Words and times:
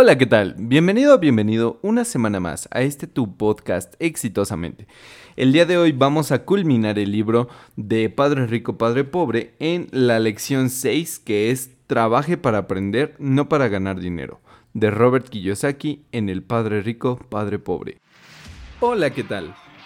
Hola, 0.00 0.16
¿qué 0.16 0.26
tal? 0.26 0.54
Bienvenido 0.56 1.18
bienvenido 1.18 1.80
una 1.82 2.04
semana 2.04 2.38
más 2.38 2.68
a 2.70 2.82
este 2.82 3.08
tu 3.08 3.36
podcast 3.36 3.94
exitosamente. 3.98 4.86
El 5.34 5.52
día 5.52 5.66
de 5.66 5.76
hoy 5.76 5.90
vamos 5.90 6.30
a 6.30 6.44
culminar 6.44 7.00
el 7.00 7.10
libro 7.10 7.48
de 7.74 8.08
Padre 8.08 8.46
Rico, 8.46 8.78
Padre 8.78 9.02
Pobre 9.02 9.56
en 9.58 9.88
la 9.90 10.20
lección 10.20 10.70
6 10.70 11.18
que 11.18 11.50
es 11.50 11.72
Trabaje 11.88 12.36
para 12.36 12.58
aprender, 12.58 13.16
no 13.18 13.48
para 13.48 13.66
ganar 13.66 13.98
dinero, 13.98 14.40
de 14.72 14.92
Robert 14.92 15.28
Kiyosaki 15.28 16.04
en 16.12 16.28
El 16.28 16.44
Padre 16.44 16.80
Rico, 16.80 17.18
Padre 17.28 17.58
Pobre. 17.58 17.98
Hola, 18.78 19.10
¿qué 19.10 19.24
tal? 19.24 19.52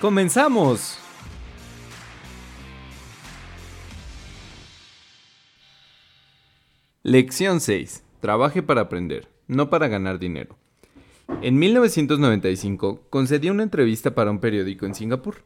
¡Comenzamos! 0.00 0.98
Lección 7.02 7.60
6. 7.60 8.02
Trabaje 8.20 8.62
para 8.62 8.82
aprender, 8.82 9.28
no 9.46 9.70
para 9.70 9.88
ganar 9.88 10.18
dinero. 10.18 10.56
En 11.42 11.58
1995 11.58 13.06
concedí 13.10 13.50
una 13.50 13.62
entrevista 13.62 14.14
para 14.14 14.30
un 14.30 14.40
periódico 14.40 14.86
en 14.86 14.94
Singapur. 14.94 15.42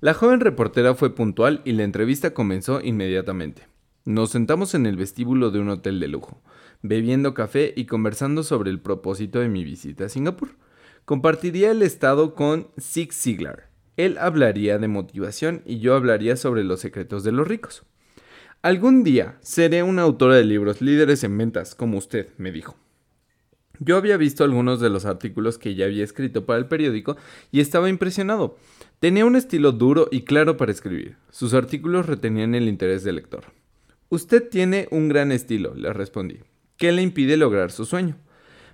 La 0.00 0.14
joven 0.14 0.40
reportera 0.40 0.94
fue 0.94 1.14
puntual 1.14 1.62
y 1.64 1.72
la 1.72 1.84
entrevista 1.84 2.34
comenzó 2.34 2.80
inmediatamente. 2.80 3.66
Nos 4.04 4.30
sentamos 4.30 4.74
en 4.74 4.86
el 4.86 4.96
vestíbulo 4.96 5.50
de 5.50 5.60
un 5.60 5.68
hotel 5.68 6.00
de 6.00 6.08
lujo, 6.08 6.42
bebiendo 6.82 7.34
café 7.34 7.72
y 7.76 7.86
conversando 7.86 8.42
sobre 8.42 8.70
el 8.70 8.80
propósito 8.80 9.38
de 9.38 9.48
mi 9.48 9.64
visita 9.64 10.06
a 10.06 10.08
Singapur. 10.08 10.56
Compartiría 11.04 11.70
el 11.70 11.82
estado 11.82 12.34
con 12.34 12.68
Zig 12.80 13.12
Ziglar, 13.12 13.71
él 13.96 14.16
hablaría 14.18 14.78
de 14.78 14.88
motivación 14.88 15.62
y 15.66 15.78
yo 15.78 15.94
hablaría 15.94 16.36
sobre 16.36 16.64
los 16.64 16.80
secretos 16.80 17.24
de 17.24 17.32
los 17.32 17.46
ricos. 17.46 17.84
Algún 18.62 19.02
día 19.02 19.38
seré 19.40 19.82
una 19.82 20.02
autora 20.02 20.36
de 20.36 20.44
libros 20.44 20.80
líderes 20.80 21.24
en 21.24 21.36
ventas, 21.36 21.74
como 21.74 21.98
usted, 21.98 22.28
me 22.38 22.52
dijo. 22.52 22.76
Yo 23.80 23.96
había 23.96 24.16
visto 24.16 24.44
algunos 24.44 24.80
de 24.80 24.90
los 24.90 25.04
artículos 25.04 25.58
que 25.58 25.70
ella 25.70 25.86
había 25.86 26.04
escrito 26.04 26.46
para 26.46 26.60
el 26.60 26.66
periódico 26.66 27.16
y 27.50 27.60
estaba 27.60 27.88
impresionado. 27.88 28.56
Tenía 29.00 29.26
un 29.26 29.34
estilo 29.34 29.72
duro 29.72 30.08
y 30.12 30.22
claro 30.22 30.56
para 30.56 30.70
escribir. 30.70 31.16
Sus 31.30 31.52
artículos 31.54 32.06
retenían 32.06 32.54
el 32.54 32.68
interés 32.68 33.02
del 33.02 33.16
lector. 33.16 33.46
Usted 34.08 34.48
tiene 34.48 34.86
un 34.92 35.08
gran 35.08 35.32
estilo, 35.32 35.74
le 35.74 35.92
respondí. 35.92 36.38
¿Qué 36.76 36.92
le 36.92 37.02
impide 37.02 37.36
lograr 37.36 37.72
su 37.72 37.84
sueño? 37.84 38.16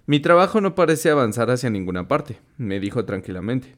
Mi 0.04 0.20
trabajo 0.20 0.60
no 0.60 0.74
parece 0.74 1.10
avanzar 1.10 1.50
hacia 1.50 1.70
ninguna 1.70 2.08
parte, 2.08 2.40
me 2.58 2.80
dijo 2.80 3.06
tranquilamente. 3.06 3.76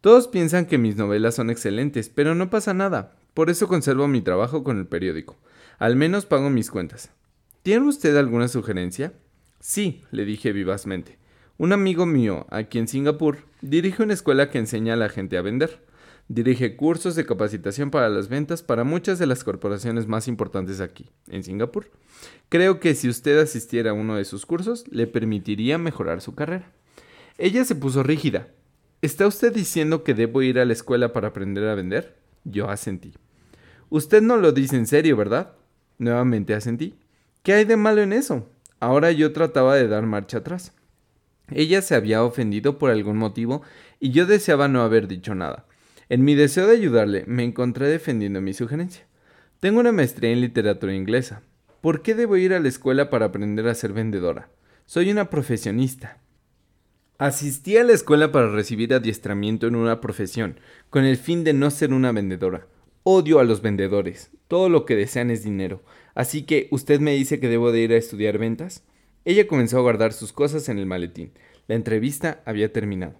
Todos 0.00 0.28
piensan 0.28 0.66
que 0.66 0.78
mis 0.78 0.96
novelas 0.96 1.34
son 1.34 1.50
excelentes, 1.50 2.08
pero 2.08 2.36
no 2.36 2.50
pasa 2.50 2.72
nada. 2.72 3.16
Por 3.34 3.50
eso 3.50 3.66
conservo 3.66 4.06
mi 4.06 4.20
trabajo 4.20 4.62
con 4.62 4.78
el 4.78 4.86
periódico. 4.86 5.36
Al 5.78 5.96
menos 5.96 6.24
pago 6.24 6.50
mis 6.50 6.70
cuentas. 6.70 7.10
¿Tiene 7.64 7.88
usted 7.88 8.16
alguna 8.16 8.46
sugerencia? 8.46 9.12
Sí, 9.60 10.02
le 10.12 10.24
dije 10.24 10.52
vivazmente. 10.52 11.18
Un 11.56 11.72
amigo 11.72 12.06
mío, 12.06 12.46
aquí 12.50 12.78
en 12.78 12.86
Singapur, 12.86 13.38
dirige 13.60 14.04
una 14.04 14.14
escuela 14.14 14.50
que 14.50 14.58
enseña 14.58 14.94
a 14.94 14.96
la 14.96 15.08
gente 15.08 15.36
a 15.36 15.42
vender. 15.42 15.84
Dirige 16.28 16.76
cursos 16.76 17.16
de 17.16 17.26
capacitación 17.26 17.90
para 17.90 18.08
las 18.08 18.28
ventas 18.28 18.62
para 18.62 18.84
muchas 18.84 19.18
de 19.18 19.26
las 19.26 19.42
corporaciones 19.42 20.06
más 20.06 20.28
importantes 20.28 20.80
aquí, 20.80 21.10
en 21.26 21.42
Singapur. 21.42 21.90
Creo 22.48 22.78
que 22.78 22.94
si 22.94 23.08
usted 23.08 23.38
asistiera 23.38 23.90
a 23.90 23.94
uno 23.94 24.14
de 24.14 24.24
sus 24.24 24.46
cursos, 24.46 24.84
le 24.90 25.08
permitiría 25.08 25.78
mejorar 25.78 26.20
su 26.20 26.36
carrera. 26.36 26.70
Ella 27.38 27.64
se 27.64 27.74
puso 27.74 28.02
rígida, 28.02 28.48
¿Está 29.00 29.28
usted 29.28 29.52
diciendo 29.54 30.02
que 30.02 30.12
debo 30.12 30.42
ir 30.42 30.58
a 30.58 30.64
la 30.64 30.72
escuela 30.72 31.12
para 31.12 31.28
aprender 31.28 31.68
a 31.68 31.76
vender? 31.76 32.16
Yo 32.42 32.68
asentí. 32.68 33.14
Usted 33.90 34.22
no 34.22 34.36
lo 34.36 34.50
dice 34.50 34.74
en 34.74 34.88
serio, 34.88 35.16
¿verdad? 35.16 35.52
Nuevamente 35.98 36.52
asentí. 36.52 36.98
¿Qué 37.44 37.52
hay 37.52 37.64
de 37.64 37.76
malo 37.76 38.02
en 38.02 38.12
eso? 38.12 38.50
Ahora 38.80 39.12
yo 39.12 39.32
trataba 39.32 39.76
de 39.76 39.86
dar 39.86 40.04
marcha 40.04 40.38
atrás. 40.38 40.72
Ella 41.52 41.80
se 41.80 41.94
había 41.94 42.24
ofendido 42.24 42.76
por 42.78 42.90
algún 42.90 43.18
motivo 43.18 43.62
y 44.00 44.10
yo 44.10 44.26
deseaba 44.26 44.66
no 44.66 44.82
haber 44.82 45.06
dicho 45.06 45.32
nada. 45.36 45.66
En 46.08 46.24
mi 46.24 46.34
deseo 46.34 46.66
de 46.66 46.74
ayudarle, 46.74 47.22
me 47.28 47.44
encontré 47.44 47.86
defendiendo 47.86 48.40
mi 48.40 48.52
sugerencia. 48.52 49.06
Tengo 49.60 49.78
una 49.78 49.92
maestría 49.92 50.32
en 50.32 50.40
literatura 50.40 50.92
inglesa. 50.92 51.42
¿Por 51.80 52.02
qué 52.02 52.16
debo 52.16 52.36
ir 52.36 52.52
a 52.52 52.58
la 52.58 52.68
escuela 52.68 53.10
para 53.10 53.26
aprender 53.26 53.68
a 53.68 53.74
ser 53.74 53.92
vendedora? 53.92 54.50
Soy 54.86 55.10
una 55.12 55.30
profesionista. 55.30 56.18
Asistí 57.18 57.76
a 57.76 57.82
la 57.82 57.94
escuela 57.94 58.30
para 58.30 58.48
recibir 58.48 58.94
adiestramiento 58.94 59.66
en 59.66 59.74
una 59.74 60.00
profesión, 60.00 60.60
con 60.88 61.04
el 61.04 61.16
fin 61.16 61.42
de 61.42 61.52
no 61.52 61.68
ser 61.72 61.92
una 61.92 62.12
vendedora. 62.12 62.68
Odio 63.02 63.40
a 63.40 63.44
los 63.44 63.60
vendedores. 63.60 64.30
Todo 64.46 64.68
lo 64.68 64.84
que 64.84 64.94
desean 64.94 65.32
es 65.32 65.42
dinero. 65.42 65.82
Así 66.14 66.42
que, 66.42 66.68
¿usted 66.70 67.00
me 67.00 67.14
dice 67.14 67.40
que 67.40 67.48
debo 67.48 67.72
de 67.72 67.80
ir 67.80 67.92
a 67.92 67.96
estudiar 67.96 68.38
ventas? 68.38 68.84
Ella 69.24 69.48
comenzó 69.48 69.78
a 69.78 69.80
guardar 69.80 70.12
sus 70.12 70.32
cosas 70.32 70.68
en 70.68 70.78
el 70.78 70.86
maletín. 70.86 71.32
La 71.66 71.74
entrevista 71.74 72.40
había 72.44 72.72
terminado. 72.72 73.16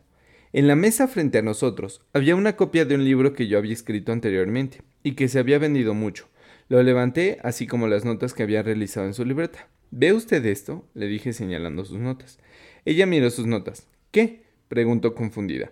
En 0.52 0.68
la 0.68 0.76
mesa 0.76 1.08
frente 1.08 1.38
a 1.38 1.42
nosotros 1.42 2.00
había 2.12 2.36
una 2.36 2.54
copia 2.54 2.84
de 2.84 2.94
un 2.94 3.04
libro 3.04 3.32
que 3.32 3.48
yo 3.48 3.58
había 3.58 3.72
escrito 3.72 4.12
anteriormente 4.12 4.82
y 5.02 5.16
que 5.16 5.26
se 5.26 5.40
había 5.40 5.58
vendido 5.58 5.92
mucho. 5.94 6.28
Lo 6.68 6.80
levanté, 6.84 7.38
así 7.42 7.66
como 7.66 7.88
las 7.88 8.04
notas 8.04 8.32
que 8.32 8.44
había 8.44 8.62
realizado 8.62 9.08
en 9.08 9.14
su 9.14 9.24
libreta. 9.24 9.68
¿Ve 9.90 10.12
usted 10.12 10.46
esto? 10.46 10.86
le 10.94 11.08
dije 11.08 11.32
señalando 11.32 11.84
sus 11.84 11.98
notas. 11.98 12.38
Ella 12.88 13.04
miró 13.04 13.28
sus 13.28 13.44
notas. 13.44 13.86
¿Qué? 14.12 14.44
preguntó 14.68 15.14
confundida. 15.14 15.70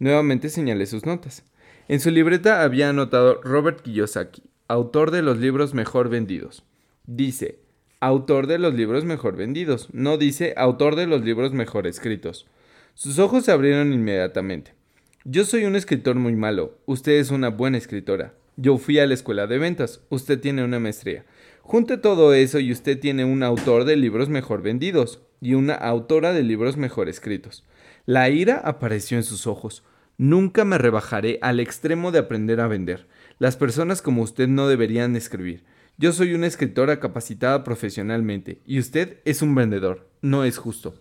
Nuevamente 0.00 0.48
señalé 0.48 0.86
sus 0.86 1.06
notas. 1.06 1.44
En 1.86 2.00
su 2.00 2.10
libreta 2.10 2.64
había 2.64 2.88
anotado 2.88 3.40
Robert 3.40 3.82
Kiyosaki, 3.82 4.42
autor 4.66 5.12
de 5.12 5.22
los 5.22 5.38
libros 5.38 5.74
mejor 5.74 6.08
vendidos. 6.08 6.64
Dice, 7.06 7.60
autor 8.00 8.48
de 8.48 8.58
los 8.58 8.74
libros 8.74 9.04
mejor 9.04 9.36
vendidos, 9.36 9.86
no 9.92 10.18
dice 10.18 10.54
autor 10.56 10.96
de 10.96 11.06
los 11.06 11.22
libros 11.22 11.52
mejor 11.52 11.86
escritos. 11.86 12.48
Sus 12.94 13.20
ojos 13.20 13.44
se 13.44 13.52
abrieron 13.52 13.92
inmediatamente. 13.92 14.74
Yo 15.22 15.44
soy 15.44 15.66
un 15.66 15.76
escritor 15.76 16.16
muy 16.16 16.34
malo, 16.34 16.80
usted 16.84 17.12
es 17.12 17.30
una 17.30 17.50
buena 17.50 17.78
escritora. 17.78 18.34
Yo 18.56 18.76
fui 18.78 18.98
a 18.98 19.06
la 19.06 19.14
escuela 19.14 19.46
de 19.46 19.58
ventas, 19.58 20.00
usted 20.08 20.40
tiene 20.40 20.64
una 20.64 20.80
maestría. 20.80 21.26
Junte 21.62 21.96
todo 21.96 22.34
eso 22.34 22.58
y 22.58 22.72
usted 22.72 22.98
tiene 22.98 23.24
un 23.24 23.44
autor 23.44 23.84
de 23.84 23.94
libros 23.94 24.28
mejor 24.28 24.62
vendidos 24.62 25.20
y 25.40 25.54
una 25.54 25.74
autora 25.74 26.32
de 26.32 26.42
libros 26.42 26.76
mejor 26.76 27.08
escritos. 27.08 27.64
La 28.04 28.28
ira 28.30 28.60
apareció 28.64 29.16
en 29.16 29.24
sus 29.24 29.46
ojos. 29.46 29.82
Nunca 30.18 30.64
me 30.64 30.78
rebajaré 30.78 31.38
al 31.42 31.60
extremo 31.60 32.12
de 32.12 32.20
aprender 32.20 32.60
a 32.60 32.68
vender. 32.68 33.06
Las 33.38 33.56
personas 33.56 34.00
como 34.00 34.22
usted 34.22 34.48
no 34.48 34.68
deberían 34.68 35.16
escribir. 35.16 35.64
Yo 35.98 36.12
soy 36.12 36.34
una 36.34 36.46
escritora 36.46 37.00
capacitada 37.00 37.64
profesionalmente 37.64 38.60
y 38.66 38.78
usted 38.78 39.18
es 39.24 39.42
un 39.42 39.54
vendedor. 39.54 40.08
No 40.22 40.44
es 40.44 40.58
justo. 40.58 40.94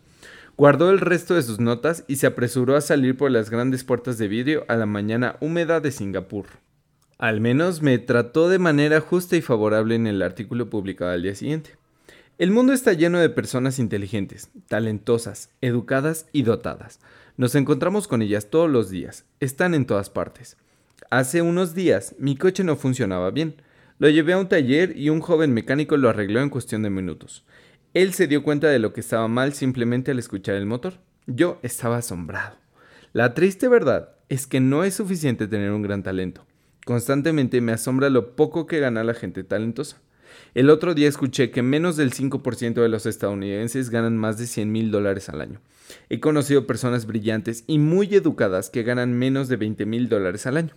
Guardó 0.57 0.90
el 0.90 1.00
resto 1.00 1.35
de 1.35 1.41
sus 1.41 1.59
notas 1.59 2.06
y 2.07 2.16
se 2.16 2.28
apresuró 2.28 2.78
a 2.78 2.81
salir 2.81 3.18
por 3.18 3.29
las 3.29 3.50
grandes 3.50 3.84
puertas 3.84 4.18
de 4.18 4.29
vidrio 4.29 4.63
a 4.69 4.75
la 4.75 4.85
mañana 4.85 5.35
húmeda 5.41 5.81
de 5.81 5.91
Singapur. 5.91 6.45
Al 7.18 7.41
menos 7.41 7.81
me 7.81 7.97
trató 7.97 8.47
de 8.50 8.59
manera 8.59 9.01
justa 9.01 9.35
y 9.35 9.41
favorable 9.41 9.95
en 9.95 10.07
el 10.07 10.22
artículo 10.22 10.69
publicado 10.69 11.12
al 11.12 11.24
día 11.24 11.35
siguiente. 11.35 11.72
El 12.38 12.51
mundo 12.51 12.73
está 12.73 12.91
lleno 12.91 13.19
de 13.19 13.29
personas 13.29 13.79
inteligentes, 13.79 14.50
talentosas, 14.68 15.51
educadas 15.62 16.28
y 16.34 16.41
dotadas. 16.44 17.00
Nos 17.38 17.56
encontramos 17.56 18.09
con 18.09 18.21
ellas 18.21 18.50
todos 18.50 18.69
los 18.69 18.89
días, 18.89 19.24
están 19.39 19.74
en 19.74 19.86
todas 19.86 20.09
partes. 20.09 20.57
Hace 21.09 21.42
unos 21.42 21.74
días 21.75 22.13
mi 22.19 22.36
coche 22.36 22.65
no 22.65 22.75
funcionaba 22.75 23.31
bien. 23.31 23.62
Lo 24.00 24.09
llevé 24.09 24.33
a 24.33 24.38
un 24.38 24.50
taller 24.50 24.98
y 24.98 25.09
un 25.09 25.21
joven 25.21 25.54
mecánico 25.54 25.95
lo 25.95 26.09
arregló 26.09 26.42
en 26.42 26.50
cuestión 26.50 26.81
de 26.81 26.89
minutos. 26.89 27.45
Él 27.94 28.13
se 28.13 28.27
dio 28.27 28.44
cuenta 28.44 28.68
de 28.68 28.80
lo 28.80 28.92
que 28.92 29.00
estaba 29.00 29.30
mal 29.30 29.54
simplemente 29.54 30.12
al 30.12 30.19
escuchar 30.19 30.56
el 30.56 30.65
motor. 30.65 30.95
Yo 31.27 31.59
estaba 31.63 31.98
asombrado. 31.98 32.57
La 33.13 33.33
triste 33.33 33.69
verdad 33.69 34.09
es 34.27 34.45
que 34.45 34.59
no 34.59 34.83
es 34.83 34.95
suficiente 34.95 35.48
tener 35.48 35.71
un 35.71 35.83
gran 35.83 36.04
talento. 36.04 36.45
Constantemente 36.86 37.62
me 37.62 37.71
asombra 37.71 38.09
lo 38.09 38.36
poco 38.36 38.68
que 38.68 38.81
gana 38.81 39.06
la 39.06 39.13
gente 39.13 39.45
talentosa. 39.45 40.01
El 40.53 40.69
otro 40.69 40.93
día 40.93 41.09
escuché 41.09 41.51
que 41.51 41.61
menos 41.61 41.97
del 41.97 42.13
5% 42.13 42.75
de 42.75 42.89
los 42.89 43.05
estadounidenses 43.05 43.89
ganan 43.89 44.17
más 44.17 44.37
de 44.37 44.47
100 44.47 44.71
mil 44.71 44.91
dólares 44.91 45.29
al 45.29 45.41
año. 45.41 45.59
He 46.09 46.19
conocido 46.19 46.65
personas 46.65 47.05
brillantes 47.05 47.63
y 47.67 47.77
muy 47.77 48.13
educadas 48.15 48.69
que 48.69 48.83
ganan 48.83 49.13
menos 49.13 49.47
de 49.47 49.57
20 49.57 49.85
mil 49.85 50.09
dólares 50.09 50.45
al 50.47 50.57
año. 50.57 50.75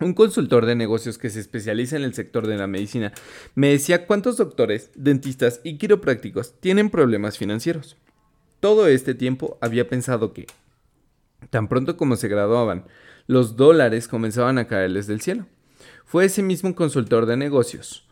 Un 0.00 0.14
consultor 0.14 0.66
de 0.66 0.74
negocios 0.74 1.16
que 1.16 1.30
se 1.30 1.38
especializa 1.38 1.96
en 1.96 2.02
el 2.02 2.12
sector 2.12 2.48
de 2.48 2.56
la 2.56 2.66
medicina 2.66 3.12
me 3.54 3.68
decía 3.68 4.06
cuántos 4.06 4.36
doctores, 4.36 4.90
dentistas 4.96 5.60
y 5.62 5.78
quiroprácticos 5.78 6.58
tienen 6.58 6.90
problemas 6.90 7.38
financieros. 7.38 7.96
todo 8.58 8.86
este 8.86 9.14
tiempo 9.14 9.58
había 9.60 9.88
pensado 9.88 10.32
que, 10.32 10.46
tan 11.50 11.68
pronto 11.68 11.96
como 11.96 12.16
se 12.16 12.28
graduaban, 12.28 12.84
los 13.26 13.56
dólares 13.56 14.08
comenzaban 14.08 14.58
a 14.58 14.66
caerles 14.66 15.06
del 15.06 15.20
cielo. 15.20 15.46
Fue 16.04 16.24
ese 16.24 16.42
mismo 16.42 16.74
consultor 16.74 17.26
de 17.26 17.36
negocios 17.36 18.06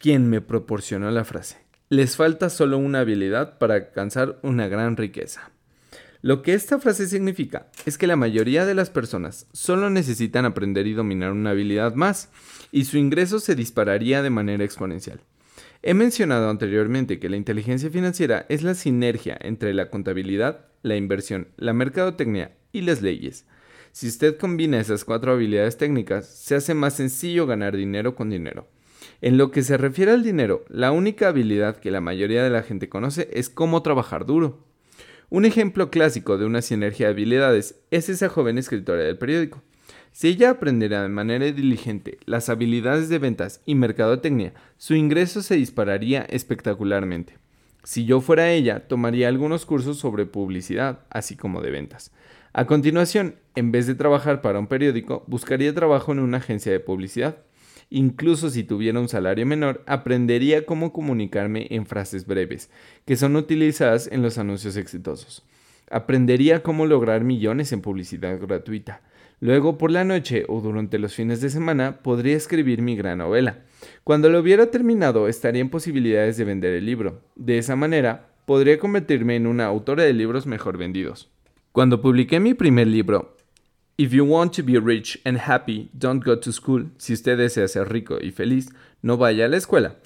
quien 0.00 0.30
me 0.30 0.40
proporcionó 0.40 1.10
la 1.10 1.24
frase. 1.24 1.58
Les 1.90 2.16
falta 2.16 2.48
solo 2.48 2.78
una 2.78 3.00
habilidad 3.00 3.58
para 3.58 3.74
alcanzar 3.74 4.38
una 4.42 4.66
gran 4.66 4.96
riqueza. 4.96 5.50
Lo 6.22 6.40
que 6.42 6.54
esta 6.54 6.78
frase 6.78 7.06
significa 7.06 7.66
es 7.84 7.98
que 7.98 8.06
la 8.06 8.16
mayoría 8.16 8.64
de 8.64 8.74
las 8.74 8.88
personas 8.88 9.46
solo 9.52 9.90
necesitan 9.90 10.46
aprender 10.46 10.86
y 10.86 10.94
dominar 10.94 11.32
una 11.32 11.50
habilidad 11.50 11.94
más, 11.94 12.30
y 12.72 12.84
su 12.84 12.96
ingreso 12.96 13.40
se 13.40 13.54
dispararía 13.54 14.22
de 14.22 14.30
manera 14.30 14.64
exponencial. 14.64 15.20
He 15.82 15.94
mencionado 15.94 16.48
anteriormente 16.48 17.18
que 17.18 17.30
la 17.30 17.36
inteligencia 17.36 17.90
financiera 17.90 18.46
es 18.48 18.62
la 18.62 18.74
sinergia 18.74 19.36
entre 19.40 19.74
la 19.74 19.90
contabilidad, 19.90 20.66
la 20.82 20.96
inversión, 20.96 21.48
la 21.56 21.72
mercadotecnia 21.72 22.56
y 22.72 22.82
las 22.82 23.02
leyes. 23.02 23.46
Si 23.92 24.06
usted 24.06 24.36
combina 24.38 24.78
esas 24.78 25.04
cuatro 25.04 25.32
habilidades 25.32 25.76
técnicas, 25.76 26.26
se 26.26 26.54
hace 26.54 26.74
más 26.74 26.94
sencillo 26.94 27.46
ganar 27.46 27.76
dinero 27.76 28.14
con 28.14 28.30
dinero. 28.30 28.68
En 29.22 29.36
lo 29.36 29.50
que 29.50 29.62
se 29.62 29.76
refiere 29.76 30.12
al 30.12 30.22
dinero, 30.22 30.64
la 30.68 30.92
única 30.92 31.28
habilidad 31.28 31.76
que 31.76 31.90
la 31.90 32.00
mayoría 32.00 32.42
de 32.42 32.50
la 32.50 32.62
gente 32.62 32.88
conoce 32.88 33.28
es 33.32 33.50
cómo 33.50 33.82
trabajar 33.82 34.24
duro. 34.24 34.64
Un 35.28 35.44
ejemplo 35.44 35.90
clásico 35.90 36.38
de 36.38 36.46
una 36.46 36.62
sinergia 36.62 37.06
de 37.06 37.12
habilidades 37.12 37.76
es 37.90 38.08
esa 38.08 38.30
joven 38.30 38.56
escritora 38.56 39.02
del 39.02 39.18
periódico. 39.18 39.62
Si 40.12 40.28
ella 40.28 40.50
aprendiera 40.50 41.02
de 41.02 41.08
manera 41.08 41.44
diligente 41.52 42.18
las 42.24 42.48
habilidades 42.48 43.08
de 43.08 43.18
ventas 43.18 43.60
y 43.66 43.74
mercadotecnia, 43.74 44.54
su 44.76 44.94
ingreso 44.94 45.42
se 45.42 45.54
dispararía 45.54 46.22
espectacularmente. 46.22 47.38
Si 47.84 48.06
yo 48.06 48.20
fuera 48.20 48.50
ella, 48.50 48.88
tomaría 48.88 49.28
algunos 49.28 49.66
cursos 49.66 49.98
sobre 49.98 50.26
publicidad, 50.26 51.00
así 51.10 51.36
como 51.36 51.60
de 51.60 51.70
ventas. 51.70 52.10
A 52.52 52.66
continuación, 52.66 53.36
en 53.54 53.70
vez 53.70 53.86
de 53.86 53.94
trabajar 53.94 54.42
para 54.42 54.58
un 54.58 54.66
periódico, 54.66 55.24
buscaría 55.28 55.74
trabajo 55.74 56.10
en 56.10 56.18
una 56.18 56.38
agencia 56.38 56.72
de 56.72 56.80
publicidad. 56.80 57.36
Incluso 57.90 58.50
si 58.50 58.62
tuviera 58.62 59.00
un 59.00 59.08
salario 59.08 59.44
menor, 59.44 59.82
aprendería 59.86 60.64
cómo 60.64 60.92
comunicarme 60.92 61.66
en 61.70 61.86
frases 61.86 62.24
breves, 62.24 62.70
que 63.04 63.16
son 63.16 63.34
utilizadas 63.34 64.08
en 64.10 64.22
los 64.22 64.38
anuncios 64.38 64.76
exitosos. 64.76 65.44
Aprendería 65.90 66.62
cómo 66.62 66.86
lograr 66.86 67.24
millones 67.24 67.72
en 67.72 67.80
publicidad 67.80 68.38
gratuita. 68.40 69.02
Luego 69.40 69.76
por 69.76 69.90
la 69.90 70.04
noche 70.04 70.44
o 70.48 70.60
durante 70.60 71.00
los 71.00 71.14
fines 71.14 71.40
de 71.40 71.50
semana 71.50 72.00
podría 72.02 72.36
escribir 72.36 72.80
mi 72.80 72.94
gran 72.94 73.18
novela. 73.18 73.64
Cuando 74.04 74.28
lo 74.28 74.38
hubiera 74.38 74.70
terminado 74.70 75.26
estaría 75.26 75.60
en 75.60 75.70
posibilidades 75.70 76.36
de 76.36 76.44
vender 76.44 76.74
el 76.74 76.86
libro. 76.86 77.22
De 77.34 77.58
esa 77.58 77.74
manera 77.74 78.28
podría 78.44 78.78
convertirme 78.78 79.34
en 79.34 79.48
una 79.48 79.66
autora 79.66 80.04
de 80.04 80.12
libros 80.12 80.46
mejor 80.46 80.78
vendidos. 80.78 81.28
Cuando 81.72 82.00
publiqué 82.02 82.38
mi 82.38 82.54
primer 82.54 82.86
libro, 82.86 83.36
If 84.00 84.12
you 84.12 84.24
want 84.24 84.54
to 84.54 84.62
be 84.62 84.78
rich 84.78 85.20
and 85.26 85.36
happy, 85.36 85.90
don't 85.92 86.24
go 86.24 86.38
to 86.38 86.52
school. 86.52 86.90
Si 86.96 87.12
usted 87.12 87.36
desea 87.36 87.68
ser 87.68 87.92
rico 87.92 88.16
y 88.18 88.30
feliz, 88.30 88.70
no 89.02 89.18
vaya 89.18 89.44
a 89.44 89.48
la 89.48 89.58
escuela. 89.58 89.96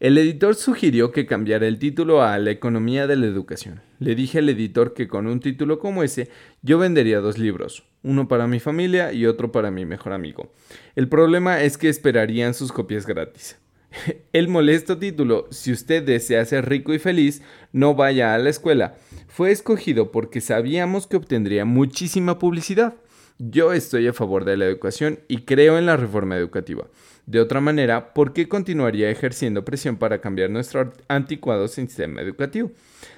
El 0.00 0.16
editor 0.16 0.54
sugirió 0.54 1.12
que 1.12 1.26
cambiara 1.26 1.66
el 1.66 1.78
título 1.78 2.22
a 2.22 2.38
La 2.38 2.50
economía 2.50 3.06
de 3.06 3.16
la 3.16 3.26
educación. 3.26 3.82
Le 3.98 4.14
dije 4.14 4.38
al 4.38 4.48
editor 4.48 4.94
que 4.94 5.06
con 5.06 5.26
un 5.26 5.40
título 5.40 5.78
como 5.78 6.02
ese 6.02 6.30
yo 6.62 6.78
vendería 6.78 7.20
dos 7.20 7.36
libros, 7.36 7.84
uno 8.02 8.26
para 8.26 8.46
mi 8.46 8.58
familia 8.58 9.12
y 9.12 9.26
otro 9.26 9.52
para 9.52 9.70
mi 9.70 9.84
mejor 9.84 10.14
amigo. 10.14 10.50
El 10.96 11.10
problema 11.10 11.60
es 11.60 11.76
que 11.76 11.90
esperarían 11.90 12.54
sus 12.54 12.72
copias 12.72 13.04
gratis. 13.04 13.58
El 14.32 14.48
molesto 14.48 14.96
título, 14.96 15.48
Si 15.50 15.72
usted 15.72 16.02
desea 16.02 16.42
ser 16.46 16.70
rico 16.70 16.94
y 16.94 16.98
feliz, 16.98 17.42
no 17.70 17.94
vaya 17.94 18.34
a 18.34 18.38
la 18.38 18.48
escuela, 18.48 18.94
fue 19.28 19.50
escogido 19.50 20.10
porque 20.10 20.40
sabíamos 20.40 21.06
que 21.06 21.18
obtendría 21.18 21.66
muchísima 21.66 22.38
publicidad. 22.38 22.94
Yo 23.38 23.72
estoy 23.72 24.06
a 24.06 24.12
favor 24.12 24.44
de 24.44 24.56
la 24.56 24.66
educación 24.66 25.20
y 25.28 25.38
creo 25.38 25.78
en 25.78 25.86
la 25.86 25.96
reforma 25.96 26.36
educativa. 26.36 26.86
De 27.26 27.40
otra 27.40 27.60
manera, 27.60 28.14
¿por 28.14 28.32
qué 28.32 28.48
continuaría 28.48 29.10
ejerciendo 29.10 29.64
presión 29.64 29.96
para 29.96 30.20
cambiar 30.20 30.50
nuestro 30.50 30.92
anticuado 31.08 31.68
sistema 31.68 32.20
educativo? 32.20 32.72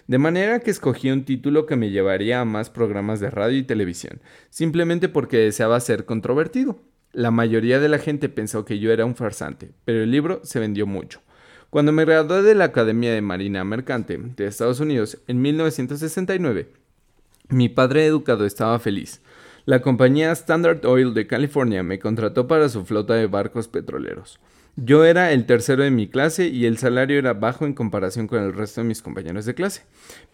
De 0.06 0.18
manera 0.18 0.60
que 0.60 0.70
escogí 0.70 1.10
un 1.10 1.24
título 1.24 1.66
que 1.66 1.76
me 1.76 1.90
llevaría 1.90 2.40
a 2.40 2.44
más 2.44 2.70
programas 2.70 3.20
de 3.20 3.30
radio 3.30 3.58
y 3.58 3.62
televisión, 3.62 4.20
simplemente 4.50 5.08
porque 5.08 5.38
deseaba 5.38 5.80
ser 5.80 6.04
controvertido. 6.04 6.78
La 7.12 7.30
mayoría 7.30 7.80
de 7.80 7.88
la 7.88 7.98
gente 7.98 8.28
pensó 8.28 8.64
que 8.64 8.78
yo 8.78 8.92
era 8.92 9.04
un 9.06 9.14
farsante, 9.16 9.70
pero 9.84 10.02
el 10.02 10.10
libro 10.10 10.40
se 10.42 10.60
vendió 10.60 10.86
mucho. 10.86 11.20
Cuando 11.70 11.90
me 11.90 12.04
gradué 12.04 12.42
de 12.42 12.54
la 12.54 12.64
Academia 12.66 13.12
de 13.12 13.22
Marina 13.22 13.64
Mercante 13.64 14.18
de 14.18 14.46
Estados 14.46 14.80
Unidos 14.80 15.18
en 15.26 15.40
1969, 15.40 16.68
mi 17.48 17.68
padre 17.68 18.06
educado 18.06 18.46
estaba 18.46 18.78
feliz. 18.78 19.20
La 19.66 19.80
compañía 19.80 20.30
Standard 20.32 20.84
Oil 20.84 21.14
de 21.14 21.26
California 21.26 21.82
me 21.82 21.98
contrató 21.98 22.46
para 22.46 22.68
su 22.68 22.84
flota 22.84 23.14
de 23.14 23.26
barcos 23.26 23.66
petroleros. 23.66 24.38
Yo 24.76 25.06
era 25.06 25.32
el 25.32 25.46
tercero 25.46 25.82
de 25.82 25.90
mi 25.90 26.06
clase 26.06 26.48
y 26.48 26.66
el 26.66 26.76
salario 26.76 27.18
era 27.18 27.32
bajo 27.32 27.64
en 27.64 27.72
comparación 27.72 28.26
con 28.26 28.42
el 28.42 28.52
resto 28.52 28.82
de 28.82 28.88
mis 28.88 29.00
compañeros 29.00 29.46
de 29.46 29.54
clase, 29.54 29.84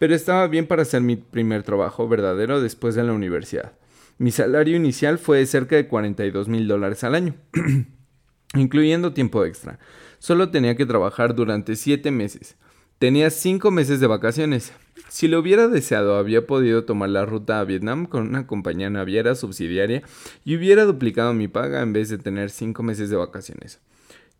pero 0.00 0.16
estaba 0.16 0.48
bien 0.48 0.66
para 0.66 0.82
hacer 0.82 1.02
mi 1.02 1.14
primer 1.14 1.62
trabajo 1.62 2.08
verdadero 2.08 2.60
después 2.60 2.96
de 2.96 3.04
la 3.04 3.12
universidad. 3.12 3.74
Mi 4.18 4.32
salario 4.32 4.74
inicial 4.74 5.16
fue 5.18 5.38
de 5.38 5.46
cerca 5.46 5.76
de 5.76 5.86
42 5.86 6.48
mil 6.48 6.66
dólares 6.66 7.04
al 7.04 7.14
año, 7.14 7.36
incluyendo 8.54 9.12
tiempo 9.12 9.44
extra. 9.44 9.78
Solo 10.18 10.50
tenía 10.50 10.74
que 10.74 10.86
trabajar 10.86 11.36
durante 11.36 11.76
7 11.76 12.10
meses. 12.10 12.56
Tenía 12.98 13.30
5 13.30 13.70
meses 13.70 14.00
de 14.00 14.08
vacaciones. 14.08 14.72
Si 15.08 15.28
lo 15.28 15.38
hubiera 15.38 15.68
deseado, 15.68 16.16
había 16.16 16.46
podido 16.46 16.84
tomar 16.84 17.10
la 17.10 17.26
ruta 17.26 17.60
a 17.60 17.64
Vietnam 17.64 18.06
con 18.06 18.28
una 18.28 18.46
compañía 18.46 18.90
naviera 18.90 19.34
subsidiaria 19.34 20.02
y 20.44 20.56
hubiera 20.56 20.84
duplicado 20.84 21.34
mi 21.34 21.48
paga 21.48 21.82
en 21.82 21.92
vez 21.92 22.08
de 22.08 22.18
tener 22.18 22.50
cinco 22.50 22.82
meses 22.82 23.10
de 23.10 23.16
vacaciones. 23.16 23.80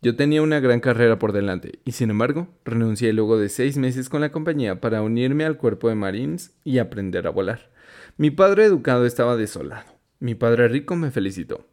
Yo 0.02 0.16
tenía 0.16 0.40
una 0.40 0.60
gran 0.60 0.80
carrera 0.80 1.18
por 1.18 1.32
delante 1.32 1.80
y 1.84 1.92
sin 1.92 2.08
embargo 2.10 2.48
renuncié 2.64 3.12
luego 3.12 3.38
de 3.38 3.50
seis 3.50 3.76
meses 3.76 4.08
con 4.08 4.22
la 4.22 4.32
compañía 4.32 4.80
para 4.80 5.02
unirme 5.02 5.44
al 5.44 5.58
cuerpo 5.58 5.88
de 5.88 5.94
Marines 5.94 6.52
y 6.64 6.78
aprender 6.78 7.26
a 7.26 7.30
volar. 7.30 7.70
Mi 8.16 8.30
padre 8.30 8.64
educado 8.64 9.04
estaba 9.04 9.36
desolado. 9.36 9.84
Mi 10.18 10.34
padre 10.34 10.68
rico 10.68 10.96
me 10.96 11.10
felicitó. 11.10 11.66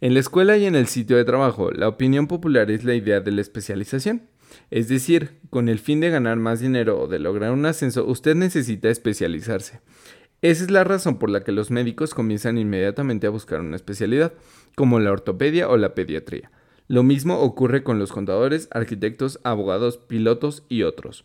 En 0.00 0.14
la 0.14 0.20
escuela 0.20 0.56
y 0.56 0.64
en 0.64 0.74
el 0.74 0.86
sitio 0.86 1.16
de 1.16 1.24
trabajo, 1.24 1.70
la 1.70 1.88
opinión 1.88 2.26
popular 2.26 2.70
es 2.70 2.84
la 2.84 2.94
idea 2.94 3.20
de 3.20 3.32
la 3.32 3.40
especialización. 3.40 4.22
Es 4.70 4.88
decir, 4.88 5.38
con 5.50 5.68
el 5.68 5.78
fin 5.78 6.00
de 6.00 6.10
ganar 6.10 6.36
más 6.36 6.60
dinero 6.60 7.00
o 7.00 7.08
de 7.08 7.18
lograr 7.18 7.52
un 7.52 7.66
ascenso, 7.66 8.06
usted 8.06 8.34
necesita 8.34 8.88
especializarse. 8.88 9.80
Esa 10.40 10.64
es 10.64 10.70
la 10.70 10.84
razón 10.84 11.18
por 11.18 11.30
la 11.30 11.42
que 11.42 11.52
los 11.52 11.70
médicos 11.70 12.14
comienzan 12.14 12.58
inmediatamente 12.58 13.26
a 13.26 13.30
buscar 13.30 13.60
una 13.60 13.76
especialidad, 13.76 14.32
como 14.76 15.00
la 15.00 15.10
ortopedia 15.10 15.68
o 15.68 15.76
la 15.76 15.94
pediatría. 15.94 16.50
Lo 16.86 17.02
mismo 17.02 17.40
ocurre 17.40 17.82
con 17.82 17.98
los 17.98 18.12
contadores, 18.12 18.68
arquitectos, 18.70 19.40
abogados, 19.42 19.98
pilotos 19.98 20.64
y 20.68 20.84
otros. 20.84 21.24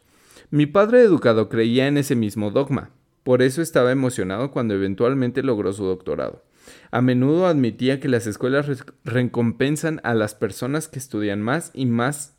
Mi 0.50 0.66
padre 0.66 1.02
educado 1.02 1.48
creía 1.48 1.88
en 1.88 1.98
ese 1.98 2.16
mismo 2.16 2.52
dogma, 2.52 2.92
por 3.24 3.42
eso 3.42 3.62
estaba 3.62 3.92
emocionado 3.92 4.52
cuando 4.52 4.74
eventualmente 4.74 5.44
logró 5.44 5.72
su 5.74 5.86
doctorado. 5.86 6.44
A 6.92 7.02
menudo 7.02 7.48
admitía 7.48 8.00
que 8.00 8.10
las 8.10 8.28
escuelas 8.28 8.84
recompensan 9.04 10.02
a 10.04 10.14
las 10.14 10.36
personas 10.36 10.88
que 10.88 11.00
estudian 11.00 11.42
más 11.42 11.72
y 11.74 11.86
más 11.86 12.33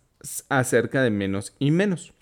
acerca 0.48 1.02
de 1.02 1.10
menos 1.10 1.54
y 1.58 1.70
menos. 1.70 2.12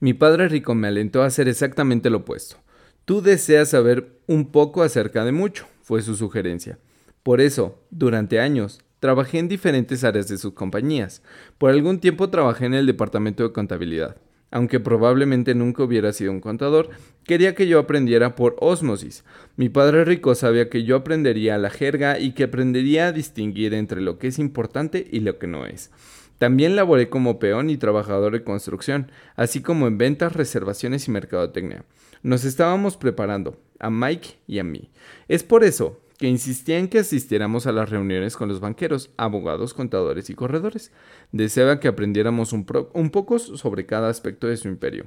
Mi 0.00 0.14
padre 0.14 0.48
rico 0.48 0.74
me 0.74 0.88
alentó 0.88 1.22
a 1.22 1.26
hacer 1.26 1.48
exactamente 1.48 2.10
lo 2.10 2.18
opuesto. 2.18 2.56
Tú 3.04 3.22
deseas 3.22 3.70
saber 3.70 4.20
un 4.26 4.52
poco 4.52 4.82
acerca 4.82 5.24
de 5.24 5.32
mucho, 5.32 5.66
fue 5.82 6.02
su 6.02 6.14
sugerencia. 6.14 6.78
Por 7.22 7.40
eso, 7.40 7.82
durante 7.90 8.38
años, 8.38 8.80
trabajé 9.00 9.38
en 9.38 9.48
diferentes 9.48 10.04
áreas 10.04 10.28
de 10.28 10.38
sus 10.38 10.52
compañías. 10.52 11.22
Por 11.58 11.70
algún 11.70 12.00
tiempo 12.00 12.30
trabajé 12.30 12.66
en 12.66 12.74
el 12.74 12.86
departamento 12.86 13.42
de 13.42 13.52
contabilidad. 13.52 14.16
Aunque 14.50 14.80
probablemente 14.80 15.54
nunca 15.54 15.82
hubiera 15.82 16.12
sido 16.12 16.32
un 16.32 16.40
contador, 16.40 16.88
quería 17.24 17.54
que 17.54 17.66
yo 17.66 17.78
aprendiera 17.78 18.34
por 18.34 18.56
ósmosis. 18.60 19.24
Mi 19.56 19.68
padre 19.68 20.04
rico 20.04 20.34
sabía 20.34 20.70
que 20.70 20.84
yo 20.84 20.96
aprendería 20.96 21.58
la 21.58 21.70
jerga 21.70 22.18
y 22.18 22.32
que 22.32 22.44
aprendería 22.44 23.08
a 23.08 23.12
distinguir 23.12 23.74
entre 23.74 24.00
lo 24.00 24.18
que 24.18 24.28
es 24.28 24.38
importante 24.38 25.06
y 25.10 25.20
lo 25.20 25.38
que 25.38 25.48
no 25.48 25.66
es. 25.66 25.90
También 26.38 26.76
laboré 26.76 27.08
como 27.08 27.38
peón 27.38 27.68
y 27.68 27.76
trabajador 27.76 28.32
de 28.32 28.44
construcción, 28.44 29.10
así 29.36 29.60
como 29.60 29.86
en 29.86 29.98
ventas, 29.98 30.34
reservaciones 30.34 31.08
y 31.08 31.10
mercadotecnia. 31.10 31.84
Nos 32.22 32.44
estábamos 32.44 32.96
preparando, 32.96 33.60
a 33.78 33.90
Mike 33.90 34.38
y 34.46 34.58
a 34.58 34.64
mí. 34.64 34.90
Es 35.28 35.42
por 35.42 35.64
eso 35.64 36.00
que 36.18 36.26
insistía 36.26 36.78
en 36.78 36.88
que 36.88 36.98
asistiéramos 36.98 37.66
a 37.66 37.72
las 37.72 37.90
reuniones 37.90 38.36
con 38.36 38.48
los 38.48 38.60
banqueros, 38.60 39.10
abogados, 39.16 39.72
contadores 39.72 40.30
y 40.30 40.34
corredores. 40.34 40.92
Deseaba 41.30 41.78
que 41.78 41.88
aprendiéramos 41.88 42.52
un, 42.52 42.66
un 42.92 43.10
poco 43.10 43.38
sobre 43.38 43.86
cada 43.86 44.08
aspecto 44.08 44.48
de 44.48 44.56
su 44.56 44.68
imperio. 44.68 45.06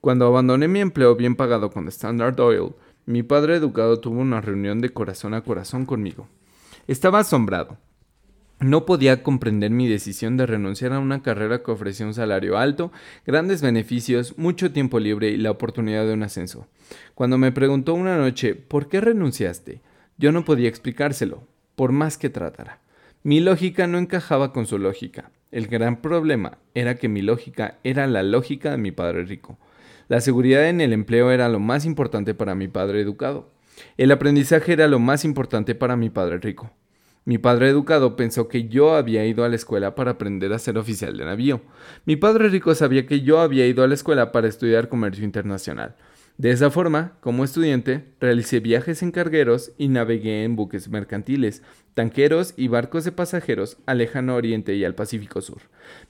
Cuando 0.00 0.26
abandoné 0.26 0.68
mi 0.68 0.80
empleo 0.80 1.14
bien 1.14 1.36
pagado 1.36 1.70
con 1.70 1.88
Standard 1.88 2.40
Oil, 2.40 2.74
mi 3.04 3.22
padre 3.22 3.56
educado 3.56 4.00
tuvo 4.00 4.20
una 4.20 4.40
reunión 4.40 4.80
de 4.80 4.90
corazón 4.90 5.34
a 5.34 5.42
corazón 5.42 5.84
conmigo. 5.84 6.28
Estaba 6.86 7.20
asombrado. 7.20 7.76
No 8.58 8.86
podía 8.86 9.22
comprender 9.22 9.70
mi 9.70 9.86
decisión 9.86 10.38
de 10.38 10.46
renunciar 10.46 10.94
a 10.94 10.98
una 10.98 11.22
carrera 11.22 11.62
que 11.62 11.70
ofrecía 11.70 12.06
un 12.06 12.14
salario 12.14 12.56
alto, 12.56 12.90
grandes 13.26 13.60
beneficios, 13.60 14.38
mucho 14.38 14.72
tiempo 14.72 14.98
libre 14.98 15.28
y 15.28 15.36
la 15.36 15.50
oportunidad 15.50 16.06
de 16.06 16.14
un 16.14 16.22
ascenso. 16.22 16.66
Cuando 17.14 17.36
me 17.36 17.52
preguntó 17.52 17.92
una 17.92 18.16
noche 18.16 18.54
¿por 18.54 18.88
qué 18.88 19.02
renunciaste? 19.02 19.82
Yo 20.16 20.32
no 20.32 20.46
podía 20.46 20.70
explicárselo, 20.70 21.46
por 21.74 21.92
más 21.92 22.16
que 22.16 22.30
tratara. 22.30 22.80
Mi 23.22 23.40
lógica 23.40 23.86
no 23.86 23.98
encajaba 23.98 24.54
con 24.54 24.66
su 24.66 24.78
lógica. 24.78 25.30
El 25.50 25.66
gran 25.66 26.00
problema 26.00 26.56
era 26.74 26.94
que 26.94 27.10
mi 27.10 27.20
lógica 27.20 27.76
era 27.84 28.06
la 28.06 28.22
lógica 28.22 28.70
de 28.70 28.78
mi 28.78 28.90
padre 28.90 29.24
rico. 29.24 29.58
La 30.08 30.22
seguridad 30.22 30.66
en 30.68 30.80
el 30.80 30.94
empleo 30.94 31.30
era 31.30 31.50
lo 31.50 31.60
más 31.60 31.84
importante 31.84 32.32
para 32.32 32.54
mi 32.54 32.68
padre 32.68 33.02
educado. 33.02 33.50
El 33.98 34.12
aprendizaje 34.12 34.72
era 34.72 34.88
lo 34.88 34.98
más 34.98 35.26
importante 35.26 35.74
para 35.74 35.96
mi 35.96 36.08
padre 36.08 36.38
rico. 36.38 36.70
Mi 37.26 37.38
padre 37.38 37.68
educado 37.70 38.14
pensó 38.14 38.46
que 38.46 38.68
yo 38.68 38.94
había 38.94 39.26
ido 39.26 39.44
a 39.44 39.48
la 39.48 39.56
escuela 39.56 39.96
para 39.96 40.12
aprender 40.12 40.52
a 40.52 40.60
ser 40.60 40.78
oficial 40.78 41.16
de 41.16 41.24
navío. 41.24 41.60
Mi 42.04 42.14
padre 42.14 42.48
rico 42.48 42.72
sabía 42.76 43.04
que 43.04 43.22
yo 43.22 43.40
había 43.40 43.66
ido 43.66 43.82
a 43.82 43.88
la 43.88 43.94
escuela 43.94 44.30
para 44.30 44.46
estudiar 44.46 44.88
comercio 44.88 45.24
internacional. 45.24 45.96
De 46.38 46.52
esa 46.52 46.70
forma, 46.70 47.16
como 47.18 47.42
estudiante, 47.42 48.04
realicé 48.20 48.60
viajes 48.60 49.02
en 49.02 49.10
cargueros 49.10 49.72
y 49.76 49.88
navegué 49.88 50.44
en 50.44 50.54
buques 50.54 50.88
mercantiles, 50.88 51.64
tanqueros 51.94 52.54
y 52.56 52.68
barcos 52.68 53.04
de 53.04 53.10
pasajeros 53.10 53.78
al 53.86 53.98
lejano 53.98 54.36
oriente 54.36 54.76
y 54.76 54.84
al 54.84 54.94
Pacífico 54.94 55.40
Sur. 55.40 55.62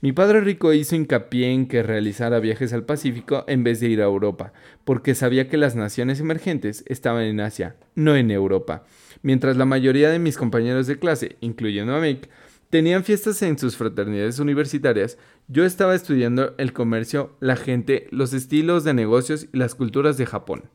Mi 0.02 0.12
padre 0.12 0.42
rico 0.42 0.74
hizo 0.74 0.96
hincapié 0.96 1.50
en 1.50 1.66
que 1.66 1.82
realizara 1.82 2.40
viajes 2.40 2.74
al 2.74 2.84
Pacífico 2.84 3.44
en 3.46 3.64
vez 3.64 3.80
de 3.80 3.88
ir 3.88 4.02
a 4.02 4.06
Europa, 4.06 4.52
porque 4.84 5.14
sabía 5.14 5.48
que 5.48 5.56
las 5.56 5.76
naciones 5.76 6.20
emergentes 6.20 6.84
estaban 6.88 7.22
en 7.22 7.40
Asia, 7.40 7.76
no 7.94 8.16
en 8.16 8.30
Europa. 8.30 8.84
Mientras 9.26 9.56
la 9.56 9.64
mayoría 9.64 10.08
de 10.10 10.20
mis 10.20 10.36
compañeros 10.36 10.86
de 10.86 11.00
clase, 11.00 11.34
incluyendo 11.40 11.96
a 11.96 12.00
Mick, 12.00 12.30
tenían 12.70 13.02
fiestas 13.02 13.42
en 13.42 13.58
sus 13.58 13.76
fraternidades 13.76 14.38
universitarias, 14.38 15.18
yo 15.48 15.64
estaba 15.64 15.96
estudiando 15.96 16.54
el 16.58 16.72
comercio, 16.72 17.34
la 17.40 17.56
gente, 17.56 18.06
los 18.12 18.32
estilos 18.32 18.84
de 18.84 18.94
negocios 18.94 19.48
y 19.52 19.56
las 19.58 19.74
culturas 19.74 20.16
de 20.16 20.26
Japón. 20.26 20.70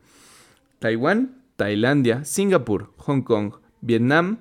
Taiwán, 0.80 1.42
Tailandia, 1.56 2.26
Singapur, 2.26 2.92
Hong 2.98 3.22
Kong, 3.22 3.54
Vietnam, 3.80 4.40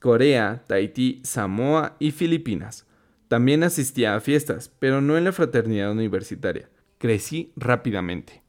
Corea, 0.00 0.64
Tahití, 0.66 1.20
Samoa 1.22 1.96
y 1.98 2.12
Filipinas. 2.12 2.86
También 3.28 3.62
asistía 3.62 4.14
a 4.14 4.20
fiestas, 4.20 4.72
pero 4.78 5.02
no 5.02 5.18
en 5.18 5.24
la 5.24 5.32
fraternidad 5.32 5.92
universitaria. 5.92 6.70
Crecí 6.96 7.52
rápidamente. 7.56 8.39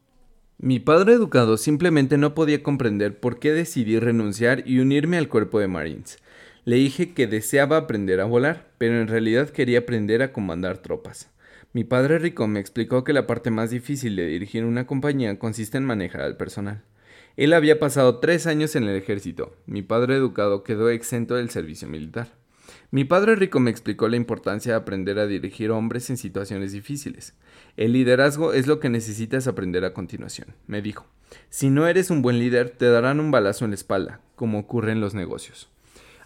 Mi 0.64 0.80
padre 0.80 1.14
educado 1.14 1.58
simplemente 1.58 2.20
no 2.20 2.36
podía 2.36 2.62
comprender 2.62 3.20
por 3.20 3.40
qué 3.40 3.52
decidí 3.52 3.98
renunciar 3.98 4.62
y 4.68 4.78
unirme 4.78 5.18
al 5.18 5.28
cuerpo 5.28 5.60
de 5.60 5.68
Marines. 5.68 6.20
Le 6.66 6.76
dije 6.76 7.16
que 7.16 7.26
deseaba 7.26 7.78
aprender 7.78 8.20
a 8.22 8.26
volar, 8.26 8.68
pero 8.78 9.02
en 9.02 9.08
realidad 9.08 9.50
quería 9.50 9.80
aprender 9.80 10.22
a 10.22 10.32
comandar 10.32 10.78
tropas. 10.78 11.32
Mi 11.74 11.84
padre 11.84 12.20
rico 12.20 12.48
me 12.48 12.60
explicó 12.60 13.04
que 13.04 13.12
la 13.12 13.26
parte 13.26 13.50
más 13.50 13.72
difícil 13.72 14.16
de 14.16 14.28
dirigir 14.28 14.64
una 14.64 14.86
compañía 14.86 15.40
consiste 15.40 15.80
en 15.80 15.86
manejar 15.86 16.22
al 16.22 16.38
personal. 16.38 16.84
Él 17.38 17.54
había 17.54 17.80
pasado 17.80 18.20
tres 18.20 18.46
años 18.46 18.76
en 18.76 18.84
el 18.84 18.96
ejército. 18.96 19.56
Mi 19.66 19.82
padre 19.82 20.18
educado 20.18 20.64
quedó 20.64 20.92
exento 20.92 21.38
del 21.38 21.50
servicio 21.50 21.88
militar. 21.88 22.28
Mi 22.94 23.06
padre 23.06 23.38
rico 23.38 23.62
me 23.62 23.72
explicó 23.72 24.10
la 24.10 24.18
importancia 24.18 24.74
de 24.74 24.78
aprender 24.78 25.18
a 25.18 25.26
dirigir 25.26 25.72
hombres 25.72 26.10
en 26.10 26.18
situaciones 26.18 26.74
difíciles. 26.74 27.34
El 27.78 27.94
liderazgo 27.94 28.52
es 28.52 28.68
lo 28.68 28.82
que 28.82 28.90
necesitas 28.90 29.48
aprender 29.48 29.86
a 29.86 29.94
continuación, 29.94 30.50
me 30.68 30.82
dijo. 30.82 31.06
Si 31.50 31.70
no 31.70 31.88
eres 31.88 32.10
un 32.10 32.22
buen 32.22 32.38
líder, 32.38 32.72
te 32.72 32.88
darán 32.88 33.22
un 33.22 33.32
balazo 33.32 33.64
en 33.64 33.72
la 33.72 33.76
espalda, 33.76 34.20
como 34.36 34.60
ocurre 34.60 34.92
en 34.92 35.00
los 35.00 35.14
negocios. 35.14 35.70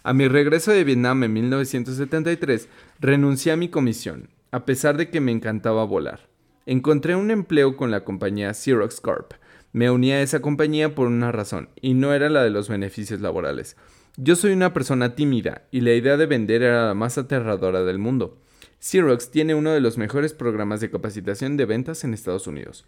A 0.02 0.12
mi 0.12 0.26
regreso 0.26 0.72
de 0.72 0.82
Vietnam 0.82 1.22
en 1.22 1.34
1973, 1.34 2.68
renuncié 2.98 3.52
a 3.52 3.56
mi 3.56 3.68
comisión, 3.68 4.28
a 4.50 4.64
pesar 4.64 4.96
de 4.96 5.08
que 5.08 5.20
me 5.20 5.30
encantaba 5.30 5.84
volar. 5.84 6.28
Encontré 6.66 7.14
un 7.14 7.30
empleo 7.30 7.76
con 7.76 7.92
la 7.92 8.02
compañía 8.02 8.52
Xerox 8.52 9.00
Corp. 9.00 9.34
Me 9.72 9.88
uní 9.88 10.10
a 10.10 10.20
esa 10.20 10.40
compañía 10.40 10.96
por 10.96 11.06
una 11.06 11.30
razón, 11.30 11.68
y 11.80 11.94
no 11.94 12.12
era 12.12 12.28
la 12.28 12.42
de 12.42 12.50
los 12.50 12.68
beneficios 12.68 13.20
laborales. 13.20 13.76
Yo 14.18 14.34
soy 14.34 14.52
una 14.52 14.72
persona 14.72 15.14
tímida, 15.14 15.66
y 15.70 15.82
la 15.82 15.92
idea 15.92 16.16
de 16.16 16.24
vender 16.24 16.62
era 16.62 16.86
la 16.86 16.94
más 16.94 17.18
aterradora 17.18 17.84
del 17.84 17.98
mundo. 17.98 18.38
Xerox 18.80 19.30
tiene 19.30 19.54
uno 19.54 19.72
de 19.72 19.80
los 19.80 19.98
mejores 19.98 20.32
programas 20.32 20.80
de 20.80 20.90
capacitación 20.90 21.58
de 21.58 21.66
ventas 21.66 22.02
en 22.02 22.14
Estados 22.14 22.46
Unidos. 22.46 22.86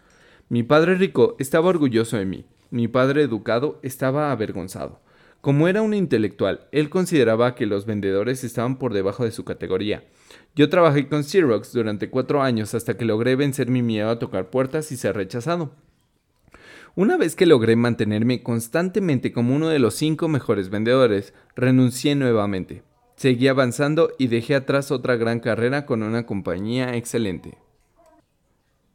Mi 0.49 0.63
padre 0.63 0.95
rico 0.95 1.37
estaba 1.39 1.69
orgulloso 1.69 2.17
de 2.17 2.25
mí, 2.25 2.47
mi 2.71 2.89
padre 2.89 3.25
educado 3.25 3.79
estaba 3.83 4.33
avergonzado. 4.33 5.01
Como 5.43 5.69
era 5.69 5.83
un 5.83 5.93
intelectual, 5.93 6.67
él 6.73 6.89
consideraba 6.89 7.55
que 7.55 7.67
los 7.67 7.85
vendedores 7.85 8.43
estaban 8.43 8.79
por 8.79 8.95
debajo 8.95 9.25
de 9.25 9.31
su 9.31 9.45
categoría. 9.45 10.05
Yo 10.57 10.71
trabajé 10.71 11.09
con 11.09 11.25
Xerox 11.25 11.75
durante 11.75 12.09
cuatro 12.09 12.41
años 12.41 12.73
hasta 12.73 12.97
que 12.97 13.05
logré 13.05 13.37
vencer 13.37 13.69
mi 13.69 13.83
miedo 13.83 14.09
a 14.09 14.19
tocar 14.19 14.49
puertas 14.49 14.91
y 14.93 14.97
ser 14.97 15.15
rechazado. 15.15 15.75
Una 16.99 17.17
vez 17.17 17.37
que 17.37 17.47
logré 17.47 17.77
mantenerme 17.77 18.43
constantemente 18.43 19.31
como 19.31 19.55
uno 19.55 19.69
de 19.69 19.79
los 19.79 19.95
cinco 19.95 20.27
mejores 20.27 20.69
vendedores, 20.69 21.33
renuncié 21.55 22.17
nuevamente. 22.17 22.83
Seguí 23.15 23.47
avanzando 23.47 24.11
y 24.19 24.27
dejé 24.27 24.57
atrás 24.57 24.91
otra 24.91 25.15
gran 25.15 25.39
carrera 25.39 25.87
con 25.87 26.03
una 26.03 26.27
compañía 26.27 26.97
excelente. 26.97 27.57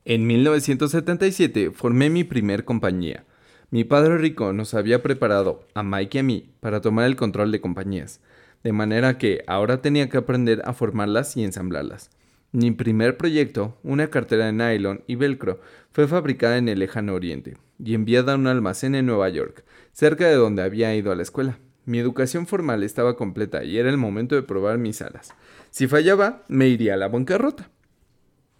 En 0.03 0.27
1977 0.27 1.71
formé 1.71 2.09
mi 2.09 2.25
primer 2.25 2.65
compañía. 2.65 3.23
Mi 3.71 3.85
padre 3.85 4.17
rico 4.17 4.51
nos 4.51 4.73
había 4.73 5.01
preparado, 5.01 5.65
a 5.73 5.81
Mike 5.81 6.17
y 6.17 6.19
a 6.19 6.23
mí, 6.23 6.49
para 6.59 6.81
tomar 6.81 7.05
el 7.05 7.15
control 7.15 7.53
de 7.53 7.61
compañías, 7.61 8.19
de 8.65 8.73
manera 8.73 9.17
que 9.17 9.45
ahora 9.47 9.81
tenía 9.81 10.09
que 10.09 10.17
aprender 10.17 10.61
a 10.65 10.73
formarlas 10.73 11.37
y 11.37 11.45
ensamblarlas. 11.45 12.09
Mi 12.55 12.69
primer 12.69 13.17
proyecto, 13.17 13.79
una 13.81 14.11
cartera 14.11 14.45
de 14.45 14.53
nylon 14.53 15.03
y 15.07 15.15
velcro, 15.15 15.59
fue 15.91 16.07
fabricada 16.07 16.59
en 16.59 16.69
el 16.69 16.77
lejano 16.77 17.15
oriente 17.15 17.57
y 17.83 17.95
enviada 17.95 18.33
a 18.33 18.35
un 18.35 18.45
almacén 18.45 18.93
en 18.93 19.07
Nueva 19.07 19.27
York, 19.29 19.65
cerca 19.91 20.27
de 20.27 20.35
donde 20.35 20.61
había 20.61 20.93
ido 20.93 21.11
a 21.11 21.15
la 21.15 21.23
escuela. 21.23 21.57
Mi 21.85 21.97
educación 21.97 22.45
formal 22.45 22.83
estaba 22.83 23.17
completa 23.17 23.63
y 23.63 23.79
era 23.79 23.89
el 23.89 23.97
momento 23.97 24.35
de 24.35 24.43
probar 24.43 24.77
mis 24.77 25.01
alas. 25.01 25.33
Si 25.71 25.87
fallaba, 25.87 26.43
me 26.47 26.67
iría 26.67 26.93
a 26.93 26.97
la 26.97 27.07
bancarrota. 27.07 27.71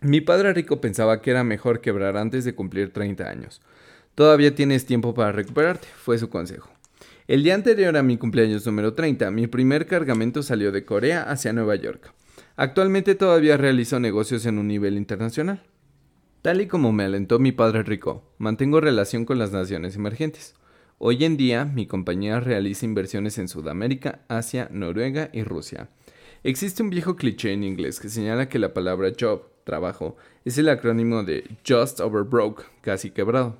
Mi 0.01 0.21
padre 0.21 0.53
rico 0.53 0.81
pensaba 0.81 1.21
que 1.21 1.29
era 1.29 1.43
mejor 1.43 1.79
quebrar 1.79 2.17
antes 2.17 2.45
de 2.45 2.55
cumplir 2.55 2.91
30 2.91 3.29
años. 3.29 3.61
Todavía 4.15 4.55
tienes 4.55 4.87
tiempo 4.87 5.13
para 5.13 5.33
recuperarte, 5.33 5.87
fue 5.95 6.17
su 6.17 6.31
consejo. 6.31 6.71
El 7.27 7.43
día 7.43 7.53
anterior 7.53 7.95
a 7.95 8.01
mi 8.01 8.17
cumpleaños 8.17 8.65
número 8.65 8.95
30, 8.95 9.29
mi 9.29 9.45
primer 9.45 9.85
cargamento 9.85 10.41
salió 10.41 10.71
de 10.71 10.83
Corea 10.83 11.21
hacia 11.21 11.53
Nueva 11.53 11.75
York. 11.75 12.11
Actualmente 12.55 13.15
todavía 13.15 13.57
realizo 13.57 13.99
negocios 13.99 14.45
en 14.45 14.59
un 14.59 14.67
nivel 14.67 14.95
internacional. 14.95 15.63
Tal 16.43 16.61
y 16.61 16.67
como 16.67 16.91
me 16.91 17.03
alentó 17.03 17.39
mi 17.39 17.51
padre 17.51 17.81
rico, 17.81 18.31
mantengo 18.37 18.79
relación 18.79 19.25
con 19.25 19.39
las 19.39 19.51
naciones 19.51 19.95
emergentes. 19.95 20.53
Hoy 20.99 21.25
en 21.25 21.35
día, 21.35 21.65
mi 21.65 21.87
compañía 21.87 22.39
realiza 22.39 22.85
inversiones 22.85 23.39
en 23.39 23.47
Sudamérica, 23.47 24.19
Asia, 24.27 24.67
Noruega 24.71 25.31
y 25.33 25.43
Rusia. 25.43 25.89
Existe 26.43 26.83
un 26.83 26.91
viejo 26.91 27.15
cliché 27.15 27.53
en 27.53 27.63
inglés 27.63 27.99
que 27.99 28.09
señala 28.09 28.49
que 28.49 28.59
la 28.59 28.73
palabra 28.75 29.11
job, 29.19 29.45
trabajo, 29.63 30.15
es 30.45 30.59
el 30.59 30.69
acrónimo 30.69 31.23
de 31.23 31.57
just 31.67 32.01
over 32.01 32.23
broke, 32.23 32.65
casi 32.81 33.09
quebrado. 33.09 33.57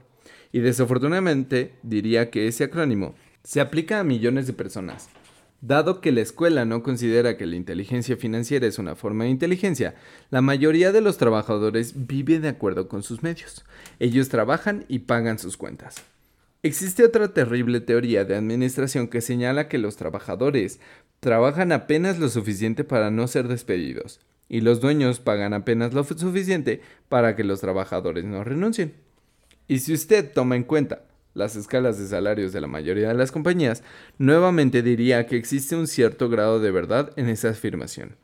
Y 0.51 0.59
desafortunadamente 0.59 1.73
diría 1.81 2.29
que 2.29 2.47
ese 2.47 2.65
acrónimo 2.65 3.15
se 3.43 3.59
aplica 3.59 3.99
a 3.99 4.03
millones 4.03 4.45
de 4.45 4.53
personas. 4.53 5.09
Dado 5.65 6.01
que 6.01 6.11
la 6.11 6.19
escuela 6.19 6.65
no 6.65 6.83
considera 6.83 7.37
que 7.37 7.45
la 7.45 7.55
inteligencia 7.55 8.17
financiera 8.17 8.67
es 8.67 8.79
una 8.79 8.95
forma 8.95 9.23
de 9.23 9.29
inteligencia, 9.29 9.95
la 10.29 10.41
mayoría 10.41 10.91
de 10.91 10.99
los 10.99 11.17
trabajadores 11.17 12.05
vive 12.05 12.41
de 12.41 12.49
acuerdo 12.49 12.89
con 12.89 13.01
sus 13.01 13.23
medios. 13.23 13.63
Ellos 13.97 14.27
trabajan 14.27 14.83
y 14.89 14.99
pagan 14.99 15.39
sus 15.39 15.55
cuentas. 15.55 16.03
Existe 16.63 17.05
otra 17.05 17.29
terrible 17.29 17.79
teoría 17.79 18.25
de 18.25 18.35
administración 18.35 19.07
que 19.07 19.21
señala 19.21 19.69
que 19.69 19.77
los 19.77 19.95
trabajadores 19.95 20.81
trabajan 21.21 21.71
apenas 21.71 22.19
lo 22.19 22.27
suficiente 22.27 22.83
para 22.83 23.09
no 23.09 23.25
ser 23.29 23.47
despedidos, 23.47 24.19
y 24.49 24.59
los 24.59 24.81
dueños 24.81 25.21
pagan 25.21 25.53
apenas 25.53 25.93
lo 25.93 26.03
suficiente 26.03 26.81
para 27.07 27.37
que 27.37 27.45
los 27.45 27.61
trabajadores 27.61 28.25
no 28.25 28.43
renuncien. 28.43 28.95
Y 29.69 29.79
si 29.79 29.93
usted 29.93 30.29
toma 30.29 30.57
en 30.57 30.65
cuenta 30.65 31.03
las 31.33 31.55
escalas 31.55 31.97
de 31.97 32.07
salarios 32.07 32.53
de 32.53 32.61
la 32.61 32.67
mayoría 32.67 33.07
de 33.09 33.13
las 33.13 33.31
compañías, 33.31 33.83
nuevamente 34.17 34.81
diría 34.81 35.25
que 35.25 35.37
existe 35.37 35.75
un 35.75 35.87
cierto 35.87 36.29
grado 36.29 36.59
de 36.59 36.71
verdad 36.71 37.11
en 37.15 37.29
esa 37.29 37.49
afirmación. 37.49 38.15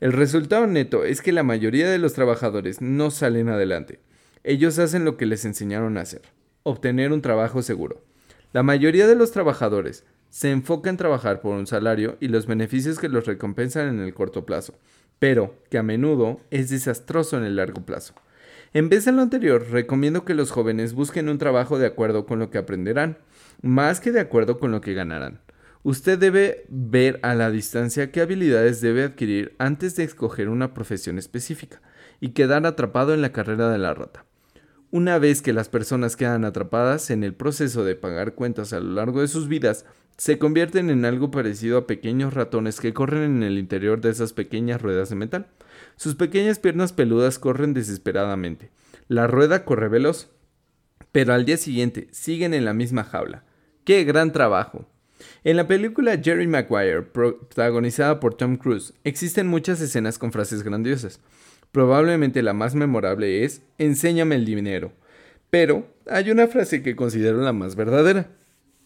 El 0.00 0.12
resultado 0.12 0.66
neto 0.66 1.04
es 1.04 1.22
que 1.22 1.32
la 1.32 1.42
mayoría 1.42 1.88
de 1.90 1.98
los 1.98 2.12
trabajadores 2.12 2.80
no 2.82 3.10
salen 3.10 3.48
adelante. 3.48 4.00
Ellos 4.44 4.78
hacen 4.78 5.04
lo 5.04 5.16
que 5.16 5.26
les 5.26 5.44
enseñaron 5.44 5.96
a 5.96 6.02
hacer, 6.02 6.22
obtener 6.62 7.12
un 7.12 7.22
trabajo 7.22 7.62
seguro. 7.62 8.02
La 8.52 8.62
mayoría 8.62 9.06
de 9.06 9.16
los 9.16 9.32
trabajadores 9.32 10.04
se 10.30 10.50
enfoca 10.50 10.90
en 10.90 10.96
trabajar 10.96 11.40
por 11.40 11.56
un 11.56 11.66
salario 11.66 12.16
y 12.20 12.28
los 12.28 12.46
beneficios 12.46 12.98
que 12.98 13.08
los 13.08 13.26
recompensan 13.26 13.88
en 13.88 14.00
el 14.00 14.12
corto 14.12 14.44
plazo, 14.44 14.74
pero 15.18 15.54
que 15.70 15.78
a 15.78 15.82
menudo 15.82 16.40
es 16.50 16.68
desastroso 16.68 17.38
en 17.38 17.44
el 17.44 17.56
largo 17.56 17.84
plazo. 17.86 18.14
En 18.76 18.90
vez 18.90 19.06
de 19.06 19.12
lo 19.12 19.22
anterior, 19.22 19.68
recomiendo 19.70 20.26
que 20.26 20.34
los 20.34 20.50
jóvenes 20.50 20.92
busquen 20.92 21.30
un 21.30 21.38
trabajo 21.38 21.78
de 21.78 21.86
acuerdo 21.86 22.26
con 22.26 22.38
lo 22.38 22.50
que 22.50 22.58
aprenderán, 22.58 23.16
más 23.62 24.00
que 24.00 24.12
de 24.12 24.20
acuerdo 24.20 24.58
con 24.58 24.70
lo 24.70 24.82
que 24.82 24.92
ganarán. 24.92 25.40
Usted 25.82 26.18
debe 26.18 26.66
ver 26.68 27.18
a 27.22 27.34
la 27.34 27.50
distancia 27.50 28.12
qué 28.12 28.20
habilidades 28.20 28.82
debe 28.82 29.04
adquirir 29.04 29.54
antes 29.58 29.96
de 29.96 30.04
escoger 30.04 30.50
una 30.50 30.74
profesión 30.74 31.16
específica 31.16 31.80
y 32.20 32.32
quedar 32.32 32.66
atrapado 32.66 33.14
en 33.14 33.22
la 33.22 33.32
carrera 33.32 33.70
de 33.70 33.78
la 33.78 33.94
rata. 33.94 34.26
Una 34.90 35.18
vez 35.18 35.40
que 35.40 35.54
las 35.54 35.70
personas 35.70 36.14
quedan 36.14 36.44
atrapadas 36.44 37.08
en 37.08 37.24
el 37.24 37.32
proceso 37.32 37.82
de 37.82 37.96
pagar 37.96 38.34
cuentas 38.34 38.74
a 38.74 38.80
lo 38.80 38.92
largo 38.92 39.22
de 39.22 39.28
sus 39.28 39.48
vidas, 39.48 39.86
se 40.18 40.38
convierten 40.38 40.90
en 40.90 41.06
algo 41.06 41.30
parecido 41.30 41.78
a 41.78 41.86
pequeños 41.86 42.34
ratones 42.34 42.78
que 42.80 42.92
corren 42.92 43.36
en 43.36 43.42
el 43.42 43.56
interior 43.56 44.02
de 44.02 44.10
esas 44.10 44.34
pequeñas 44.34 44.82
ruedas 44.82 45.08
de 45.08 45.16
metal. 45.16 45.46
Sus 45.96 46.14
pequeñas 46.14 46.58
piernas 46.58 46.92
peludas 46.92 47.38
corren 47.38 47.74
desesperadamente. 47.74 48.70
La 49.08 49.26
rueda 49.26 49.64
corre 49.64 49.88
veloz, 49.88 50.30
pero 51.12 51.32
al 51.32 51.44
día 51.44 51.56
siguiente 51.56 52.08
siguen 52.10 52.54
en 52.54 52.64
la 52.64 52.74
misma 52.74 53.04
jaula. 53.04 53.44
¡Qué 53.84 54.04
gran 54.04 54.32
trabajo! 54.32 54.86
En 55.44 55.56
la 55.56 55.66
película 55.66 56.20
Jerry 56.22 56.46
Maguire, 56.46 57.02
protagonizada 57.02 58.20
por 58.20 58.34
Tom 58.34 58.56
Cruise, 58.56 58.92
existen 59.04 59.46
muchas 59.46 59.80
escenas 59.80 60.18
con 60.18 60.32
frases 60.32 60.62
grandiosas. 60.62 61.20
Probablemente 61.72 62.42
la 62.42 62.52
más 62.52 62.74
memorable 62.74 63.44
es 63.44 63.62
Enséñame 63.78 64.34
el 64.34 64.44
dinero. 64.44 64.92
Pero 65.50 65.86
hay 66.06 66.30
una 66.30 66.48
frase 66.48 66.82
que 66.82 66.96
considero 66.96 67.40
la 67.40 67.52
más 67.52 67.76
verdadera. 67.76 68.28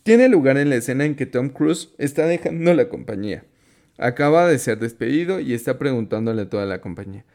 Tiene 0.03 0.29
lugar 0.29 0.57
en 0.57 0.71
la 0.71 0.77
escena 0.77 1.05
en 1.05 1.15
que 1.15 1.27
Tom 1.27 1.49
Cruise 1.49 1.91
está 1.99 2.27
dejando 2.27 2.75
la 2.75 2.89
compañía. 2.89 3.45
Acaba 4.01 4.49
de 4.49 4.59
ser 4.59 4.79
despedido 4.79 5.41
y 5.41 5.53
está 5.53 5.79
preguntándole 5.79 6.41
a 6.41 6.49
toda 6.49 6.65
la 6.65 6.81
compañía, 6.81 7.27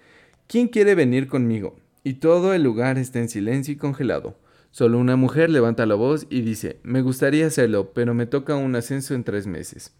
¿quién 0.48 0.68
quiere 0.68 0.96
venir 0.96 1.28
conmigo? 1.28 1.78
Y 2.04 2.16
todo 2.16 2.56
el 2.56 2.64
lugar 2.64 2.98
está 2.98 3.20
en 3.20 3.30
silencio 3.30 3.72
y 3.72 3.78
congelado. 3.78 4.36
Solo 4.72 4.98
una 4.98 5.16
mujer 5.16 5.52
levanta 5.52 5.86
la 5.86 5.94
voz 5.94 6.26
y 6.32 6.42
dice, 6.42 6.80
me 6.82 7.04
gustaría 7.04 7.46
hacerlo, 7.46 7.92
pero 7.94 8.16
me 8.16 8.26
toca 8.26 8.56
un 8.56 8.76
ascenso 8.76 9.14
en 9.14 9.24
tres 9.24 9.46
meses. 9.46 9.94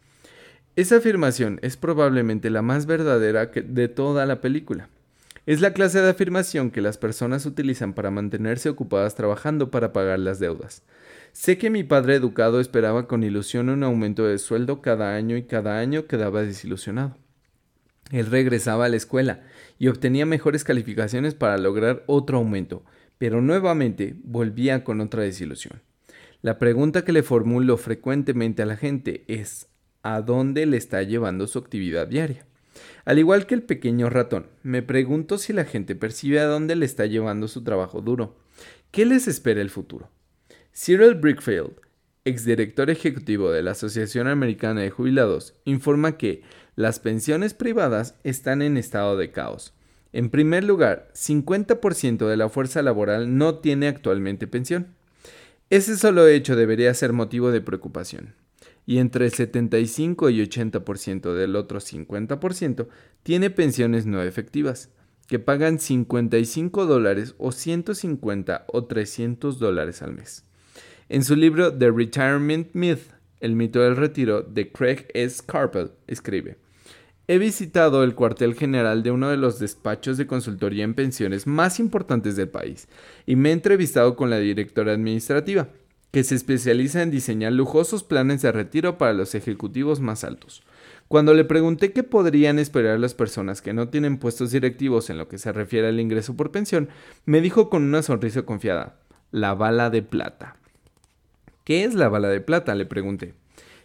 Esa 0.76 0.98
afirmación 0.98 1.60
es 1.62 1.78
probablemente 1.78 2.50
la 2.50 2.64
más 2.64 2.88
verdadera 2.88 3.46
de 3.46 3.88
toda 3.88 4.26
la 4.26 4.42
película. 4.42 4.90
Es 5.46 5.62
la 5.62 5.72
clase 5.72 6.02
de 6.02 6.10
afirmación 6.10 6.72
que 6.72 6.82
las 6.82 6.98
personas 6.98 7.46
utilizan 7.46 7.94
para 7.94 8.10
mantenerse 8.10 8.70
ocupadas 8.70 9.14
trabajando 9.14 9.70
para 9.70 9.94
pagar 9.94 10.18
las 10.18 10.40
deudas. 10.40 10.82
Sé 11.36 11.58
que 11.58 11.70
mi 11.70 11.84
padre 11.84 12.16
educado 12.16 12.62
esperaba 12.62 13.10
con 13.10 13.22
ilusión 13.22 13.68
un 13.68 13.84
aumento 13.84 14.26
de 14.26 14.38
sueldo 14.38 14.82
cada 14.82 15.18
año 15.18 15.36
y 15.36 15.44
cada 15.44 15.80
año 15.80 16.08
quedaba 16.08 16.44
desilusionado. 16.44 17.18
Él 18.10 18.28
regresaba 18.28 18.86
a 18.86 18.90
la 18.90 18.96
escuela 18.96 19.44
y 19.78 19.90
obtenía 19.90 20.26
mejores 20.26 20.64
calificaciones 20.64 21.36
para 21.36 21.58
lograr 21.58 22.06
otro 22.08 22.38
aumento, 22.38 22.86
pero 23.18 23.42
nuevamente 23.42 24.16
volvía 24.24 24.86
con 24.86 25.02
otra 25.02 25.24
desilusión. 25.24 25.82
La 26.42 26.58
pregunta 26.58 27.04
que 27.04 27.12
le 27.12 27.22
formulo 27.22 27.76
frecuentemente 27.76 28.62
a 28.62 28.66
la 28.66 28.78
gente 28.78 29.26
es 29.28 29.68
¿a 30.04 30.22
dónde 30.22 30.66
le 30.66 30.78
está 30.78 31.04
llevando 31.04 31.48
su 31.48 31.60
actividad 31.60 32.08
diaria? 32.08 32.46
Al 33.04 33.20
igual 33.20 33.46
que 33.46 33.56
el 33.56 33.64
pequeño 33.64 34.10
ratón, 34.10 34.48
me 34.64 34.84
pregunto 34.84 35.38
si 35.38 35.52
la 35.52 35.66
gente 35.66 35.96
percibe 35.96 36.40
a 36.40 36.46
dónde 36.46 36.78
le 36.78 36.86
está 36.86 37.08
llevando 37.08 37.50
su 37.50 37.62
trabajo 37.62 38.00
duro. 38.00 38.38
¿Qué 38.92 39.06
les 39.06 39.28
espera 39.28 39.60
el 39.60 39.70
futuro? 39.70 40.15
Cyril 40.78 41.16
Brickfield, 41.16 41.72
exdirector 42.26 42.90
ejecutivo 42.90 43.50
de 43.50 43.64
la 43.64 43.72
Asociación 43.72 44.28
Americana 44.28 44.82
de 44.82 44.90
Jubilados, 44.90 45.54
informa 45.64 46.18
que 46.18 46.42
las 46.76 47.00
pensiones 47.00 47.54
privadas 47.54 48.16
están 48.26 48.62
en 48.62 48.76
estado 48.76 49.16
de 49.16 49.32
caos. 49.32 49.74
En 50.12 50.30
primer 50.30 50.66
lugar, 50.66 51.08
50% 51.14 52.28
de 52.28 52.36
la 52.36 52.50
fuerza 52.50 52.82
laboral 52.82 53.38
no 53.38 53.60
tiene 53.60 53.88
actualmente 53.88 54.48
pensión. 54.48 54.88
Ese 55.70 55.96
solo 55.96 56.28
hecho 56.28 56.58
debería 56.58 56.94
ser 56.94 57.14
motivo 57.14 57.52
de 57.52 57.62
preocupación 57.62 58.36
y 58.86 58.98
entre 58.98 59.28
el 59.28 59.32
75 59.32 60.30
y 60.30 60.42
80% 60.42 61.34
del 61.34 61.56
otro 61.56 61.80
50% 61.80 62.88
tiene 63.24 63.50
pensiones 63.50 64.06
no 64.06 64.22
efectivas, 64.22 64.90
que 65.28 65.40
pagan 65.40 65.80
55 65.80 66.86
dólares 66.86 67.34
o 67.38 67.54
150 67.54 68.66
o 68.68 68.84
300 68.84 69.58
dólares 69.58 70.02
al 70.02 70.12
mes. 70.12 70.44
En 71.08 71.24
su 71.24 71.36
libro 71.36 71.72
The 71.72 71.92
Retirement 71.92 72.74
Myth, 72.74 73.12
el 73.40 73.56
mito 73.56 73.80
del 73.80 73.96
retiro, 73.96 74.42
de 74.42 74.72
Craig 74.72 75.06
S. 75.14 75.44
Carpel, 75.46 75.92
escribe, 76.08 76.58
He 77.28 77.38
visitado 77.38 78.04
el 78.04 78.16
cuartel 78.16 78.56
general 78.56 79.04
de 79.04 79.12
uno 79.12 79.30
de 79.30 79.38
los 79.38 79.60
despachos 79.60 80.18
de 80.18 80.26
consultoría 80.26 80.84
en 80.84 80.96
pensiones 80.96 81.46
más 81.46 81.80
importantes 81.80 82.36
del 82.36 82.50
país 82.50 82.88
y 83.28 83.36
me 83.36 83.50
he 83.50 83.52
entrevistado 83.52 84.16
con 84.16 84.32
la 84.32 84.40
directora 84.40 84.94
administrativa, 84.94 85.70
que 86.10 86.24
se 86.24 86.34
especializa 86.34 87.04
en 87.04 87.12
diseñar 87.12 87.54
lujosos 87.54 88.04
planes 88.04 88.42
de 88.42 88.52
retiro 88.52 88.98
para 88.98 89.14
los 89.14 89.36
ejecutivos 89.36 90.00
más 90.00 90.24
altos. 90.24 90.64
Cuando 91.08 91.36
le 91.36 91.46
pregunté 91.46 91.94
qué 91.94 92.02
podrían 92.02 92.58
esperar 92.58 93.00
las 93.00 93.14
personas 93.14 93.62
que 93.62 93.74
no 93.74 93.90
tienen 93.90 94.18
puestos 94.18 94.50
directivos 94.50 95.12
en 95.12 95.20
lo 95.20 95.28
que 95.28 95.38
se 95.38 95.52
refiere 95.52 95.88
al 95.88 96.00
ingreso 96.00 96.36
por 96.36 96.50
pensión, 96.50 96.90
me 97.26 97.42
dijo 97.42 97.70
con 97.70 97.84
una 97.84 98.02
sonrisa 98.02 98.42
confiada, 98.42 98.98
la 99.30 99.54
bala 99.54 99.92
de 99.92 100.02
plata. 100.02 100.58
¿Qué 101.66 101.84
es 101.84 101.96
la 101.96 102.10
bala 102.10 102.30
de 102.30 102.42
plata? 102.42 102.76
le 102.76 102.86
pregunté. 102.86 103.34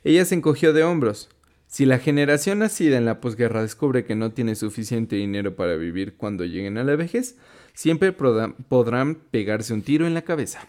Ella 0.04 0.24
se 0.26 0.34
encogió 0.34 0.74
de 0.74 0.84
hombros. 0.84 1.30
Si 1.66 1.86
la 1.86 1.98
generación 1.98 2.58
nacida 2.58 2.98
en 2.98 3.06
la 3.06 3.20
posguerra 3.20 3.62
descubre 3.62 4.04
que 4.04 4.14
no 4.14 4.32
tiene 4.32 4.54
suficiente 4.54 5.16
dinero 5.16 5.56
para 5.56 5.76
vivir 5.76 6.16
cuando 6.16 6.44
lleguen 6.44 6.76
a 6.76 6.84
la 6.84 6.94
vejez, 6.94 7.38
siempre 7.72 8.12
podrán 8.12 9.14
pegarse 9.30 9.72
un 9.72 9.80
tiro 9.80 10.06
en 10.06 10.12
la 10.12 10.22
cabeza. 10.22 10.60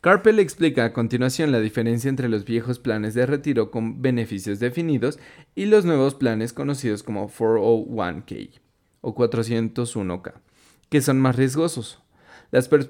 Carpel 0.00 0.38
explica 0.38 0.86
a 0.86 0.92
continuación 0.94 1.52
la 1.52 1.60
diferencia 1.60 2.08
entre 2.08 2.30
los 2.30 2.46
viejos 2.46 2.78
planes 2.78 3.12
de 3.12 3.26
retiro 3.26 3.70
con 3.70 4.00
beneficios 4.00 4.58
definidos 4.58 5.18
y 5.54 5.66
los 5.66 5.84
nuevos 5.84 6.14
planes 6.14 6.54
conocidos 6.54 7.02
como 7.02 7.28
401k 7.28 8.58
o 9.02 9.14
401k, 9.14 10.32
que 10.88 11.02
son 11.02 11.20
más 11.20 11.36
riesgosos. 11.36 12.00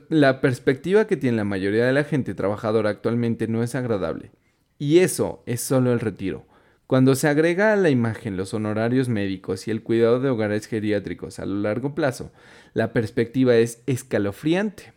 La 0.08 0.40
perspectiva 0.40 1.06
que 1.06 1.16
tiene 1.16 1.38
la 1.38 1.44
mayoría 1.44 1.86
de 1.86 1.92
la 1.92 2.04
gente 2.04 2.34
trabajadora 2.34 2.90
actualmente 2.90 3.48
no 3.48 3.62
es 3.62 3.74
agradable. 3.74 4.30
Y 4.78 4.98
eso 4.98 5.42
es 5.46 5.60
solo 5.60 5.92
el 5.92 6.00
retiro. 6.00 6.46
Cuando 6.86 7.14
se 7.14 7.28
agrega 7.28 7.72
a 7.72 7.76
la 7.76 7.90
imagen 7.90 8.36
los 8.36 8.52
honorarios 8.52 9.08
médicos 9.08 9.68
y 9.68 9.70
el 9.70 9.82
cuidado 9.82 10.18
de 10.18 10.30
hogares 10.30 10.66
geriátricos 10.66 11.38
a 11.38 11.46
lo 11.46 11.56
largo 11.56 11.94
plazo, 11.94 12.32
la 12.74 12.92
perspectiva 12.92 13.54
es 13.56 13.82
escalofriante. 13.86 14.92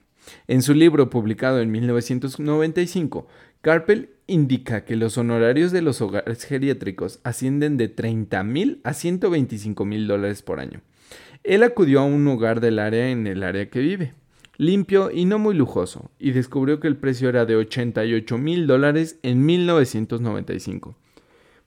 En 0.48 0.62
su 0.62 0.74
libro 0.74 1.10
publicado 1.10 1.60
en 1.62 1.70
1995, 1.70 3.28
Carpel 3.62 4.10
indica 4.26 4.86
que 4.86 4.96
los 4.96 5.18
honorarios 5.18 5.72
de 5.72 5.82
los 5.82 6.02
hogares 6.02 6.46
geriátricos 6.46 7.20
ascienden 7.24 7.78
de 7.78 7.90
30 7.90 8.44
mil 8.44 8.82
a 8.84 8.94
125 8.94 9.86
mil 9.86 10.08
dólares 10.08 10.42
por 10.42 10.60
año. 10.60 10.82
Él 11.44 11.62
acudió 11.62 12.00
a 12.00 12.06
un 12.06 12.28
hogar 12.28 12.60
del 12.60 12.80
área 12.80 13.10
en 13.10 13.28
el 13.28 13.44
área 13.44 13.70
que 13.70 13.80
vive, 13.80 14.14
limpio 14.66 15.12
y 15.12 15.26
no 15.26 15.40
muy 15.40 15.56
lujoso, 15.56 16.12
y 16.20 16.32
descubrió 16.32 16.80
que 16.80 16.88
el 16.88 16.98
precio 16.98 17.30
era 17.30 17.46
de 17.46 17.56
88 17.56 18.38
mil 18.38 18.68
dólares 18.68 19.20
en 19.24 19.46
1995. 19.46 20.96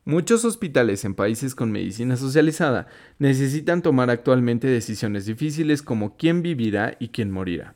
Muchos 0.04 0.44
hospitales 0.44 1.04
en 1.04 1.14
países 1.14 1.54
con 1.56 1.72
medicina 1.72 2.16
socializada 2.16 2.86
necesitan 3.18 3.82
tomar 3.82 4.08
actualmente 4.08 4.68
decisiones 4.68 5.26
difíciles 5.26 5.82
como 5.82 6.16
quién 6.16 6.42
vivirá 6.42 6.96
y 7.00 7.08
quién 7.08 7.32
morirá. 7.32 7.74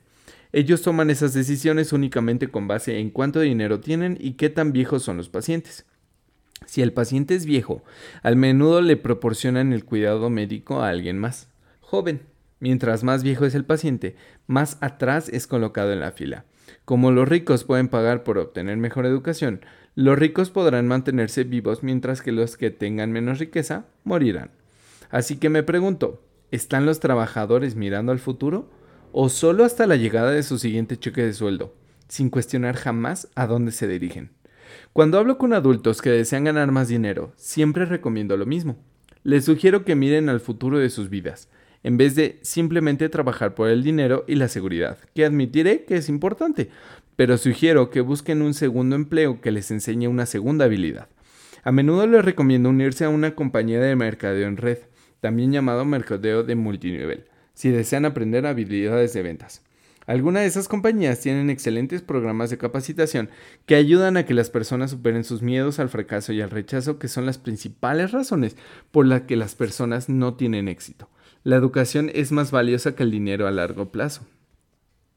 Ellos 0.52 0.82
toman 0.82 1.10
esas 1.10 1.34
decisiones 1.34 1.92
únicamente 1.92 2.48
con 2.48 2.68
base 2.68 2.98
en 2.98 3.10
cuánto 3.10 3.40
dinero 3.40 3.80
tienen 3.80 4.16
y 4.20 4.32
qué 4.32 4.48
tan 4.48 4.72
viejos 4.72 5.02
son 5.02 5.16
los 5.16 5.28
pacientes. 5.28 5.86
Si 6.66 6.82
el 6.82 6.92
paciente 6.92 7.34
es 7.34 7.46
viejo, 7.46 7.82
al 8.22 8.36
menudo 8.36 8.80
le 8.80 8.96
proporcionan 8.96 9.72
el 9.72 9.84
cuidado 9.84 10.30
médico 10.30 10.82
a 10.82 10.88
alguien 10.88 11.18
más, 11.18 11.48
joven. 11.80 12.22
Mientras 12.60 13.02
más 13.02 13.22
viejo 13.22 13.44
es 13.44 13.54
el 13.54 13.64
paciente, 13.64 14.16
más 14.46 14.78
atrás 14.80 15.28
es 15.28 15.46
colocado 15.46 15.92
en 15.92 16.00
la 16.00 16.12
fila. 16.12 16.44
Como 16.84 17.10
los 17.10 17.28
ricos 17.28 17.64
pueden 17.64 17.88
pagar 17.88 18.22
por 18.22 18.38
obtener 18.38 18.76
mejor 18.76 19.06
educación, 19.06 19.64
los 19.94 20.18
ricos 20.18 20.50
podrán 20.50 20.86
mantenerse 20.86 21.44
vivos 21.44 21.82
mientras 21.82 22.22
que 22.22 22.32
los 22.32 22.56
que 22.56 22.70
tengan 22.70 23.10
menos 23.10 23.38
riqueza 23.38 23.86
morirán. 24.04 24.50
Así 25.10 25.36
que 25.36 25.48
me 25.48 25.62
pregunto, 25.62 26.22
¿están 26.52 26.86
los 26.86 27.00
trabajadores 27.00 27.74
mirando 27.74 28.12
al 28.12 28.20
futuro? 28.20 28.70
o 29.12 29.28
solo 29.28 29.64
hasta 29.64 29.86
la 29.86 29.96
llegada 29.96 30.30
de 30.30 30.42
su 30.42 30.58
siguiente 30.58 30.96
cheque 30.96 31.22
de 31.22 31.32
sueldo, 31.32 31.74
sin 32.08 32.30
cuestionar 32.30 32.76
jamás 32.76 33.28
a 33.34 33.46
dónde 33.46 33.72
se 33.72 33.88
dirigen. 33.88 34.30
Cuando 34.92 35.18
hablo 35.18 35.38
con 35.38 35.52
adultos 35.52 36.00
que 36.00 36.10
desean 36.10 36.44
ganar 36.44 36.70
más 36.70 36.88
dinero, 36.88 37.32
siempre 37.36 37.86
recomiendo 37.86 38.36
lo 38.36 38.46
mismo. 38.46 38.78
Les 39.22 39.44
sugiero 39.44 39.84
que 39.84 39.96
miren 39.96 40.28
al 40.28 40.40
futuro 40.40 40.78
de 40.78 40.90
sus 40.90 41.10
vidas, 41.10 41.48
en 41.82 41.96
vez 41.96 42.14
de 42.14 42.38
simplemente 42.42 43.08
trabajar 43.08 43.54
por 43.54 43.68
el 43.68 43.82
dinero 43.82 44.24
y 44.26 44.34
la 44.34 44.48
seguridad, 44.48 44.98
que 45.14 45.24
admitiré 45.24 45.84
que 45.84 45.96
es 45.96 46.08
importante, 46.08 46.70
pero 47.16 47.38
sugiero 47.38 47.90
que 47.90 48.00
busquen 48.00 48.42
un 48.42 48.54
segundo 48.54 48.96
empleo 48.96 49.40
que 49.40 49.50
les 49.50 49.70
enseñe 49.70 50.08
una 50.08 50.26
segunda 50.26 50.66
habilidad. 50.66 51.08
A 51.62 51.72
menudo 51.72 52.06
les 52.06 52.24
recomiendo 52.24 52.68
unirse 52.68 53.04
a 53.04 53.10
una 53.10 53.34
compañía 53.34 53.80
de 53.80 53.96
mercadeo 53.96 54.48
en 54.48 54.56
red, 54.56 54.78
también 55.20 55.52
llamado 55.52 55.84
mercadeo 55.84 56.42
de 56.42 56.54
multinivel 56.54 57.24
si 57.60 57.68
desean 57.68 58.06
aprender 58.06 58.46
habilidades 58.46 59.12
de 59.12 59.22
ventas. 59.22 59.62
Algunas 60.06 60.44
de 60.44 60.48
esas 60.48 60.66
compañías 60.66 61.20
tienen 61.20 61.50
excelentes 61.50 62.00
programas 62.00 62.48
de 62.48 62.56
capacitación 62.56 63.28
que 63.66 63.74
ayudan 63.74 64.16
a 64.16 64.24
que 64.24 64.32
las 64.32 64.48
personas 64.48 64.92
superen 64.92 65.24
sus 65.24 65.42
miedos 65.42 65.78
al 65.78 65.90
fracaso 65.90 66.32
y 66.32 66.40
al 66.40 66.48
rechazo, 66.48 66.98
que 66.98 67.06
son 67.06 67.26
las 67.26 67.36
principales 67.36 68.12
razones 68.12 68.56
por 68.90 69.04
las 69.04 69.22
que 69.22 69.36
las 69.36 69.54
personas 69.56 70.08
no 70.08 70.36
tienen 70.36 70.68
éxito. 70.68 71.10
La 71.42 71.56
educación 71.56 72.10
es 72.12 72.32
más 72.32 72.50
valiosa 72.50 72.94
que 72.94 73.02
el 73.02 73.10
dinero 73.10 73.46
a 73.46 73.50
largo 73.50 73.90
plazo. 73.90 74.26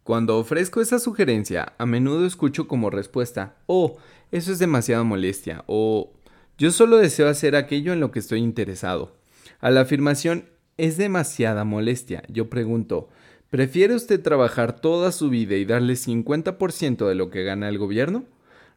Cuando 0.03 0.37
ofrezco 0.37 0.79
esa 0.79 0.99
sugerencia, 0.99 1.73
a 1.77 1.85
menudo 1.85 2.25
escucho 2.25 2.67
como 2.67 2.89
respuesta, 2.89 3.55
oh, 3.67 3.97
eso 4.31 4.51
es 4.51 4.59
demasiada 4.59 5.03
molestia, 5.03 5.63
o 5.67 6.13
yo 6.57 6.71
solo 6.71 6.97
deseo 6.97 7.27
hacer 7.27 7.55
aquello 7.55 7.91
en 7.91 7.99
lo 7.99 8.11
que 8.11 8.19
estoy 8.19 8.39
interesado. 8.39 9.17
A 9.59 9.69
la 9.69 9.81
afirmación 9.81 10.49
es 10.77 10.97
demasiada 10.97 11.65
molestia, 11.65 12.23
yo 12.29 12.49
pregunto, 12.49 13.09
¿Prefiere 13.53 13.93
usted 13.93 14.19
trabajar 14.19 14.79
toda 14.79 15.11
su 15.11 15.29
vida 15.29 15.55
y 15.57 15.65
darle 15.65 15.93
50% 15.93 17.07
de 17.07 17.13
lo 17.13 17.29
que 17.29 17.43
gana 17.43 17.69
el 17.69 17.77
gobierno? 17.77 18.23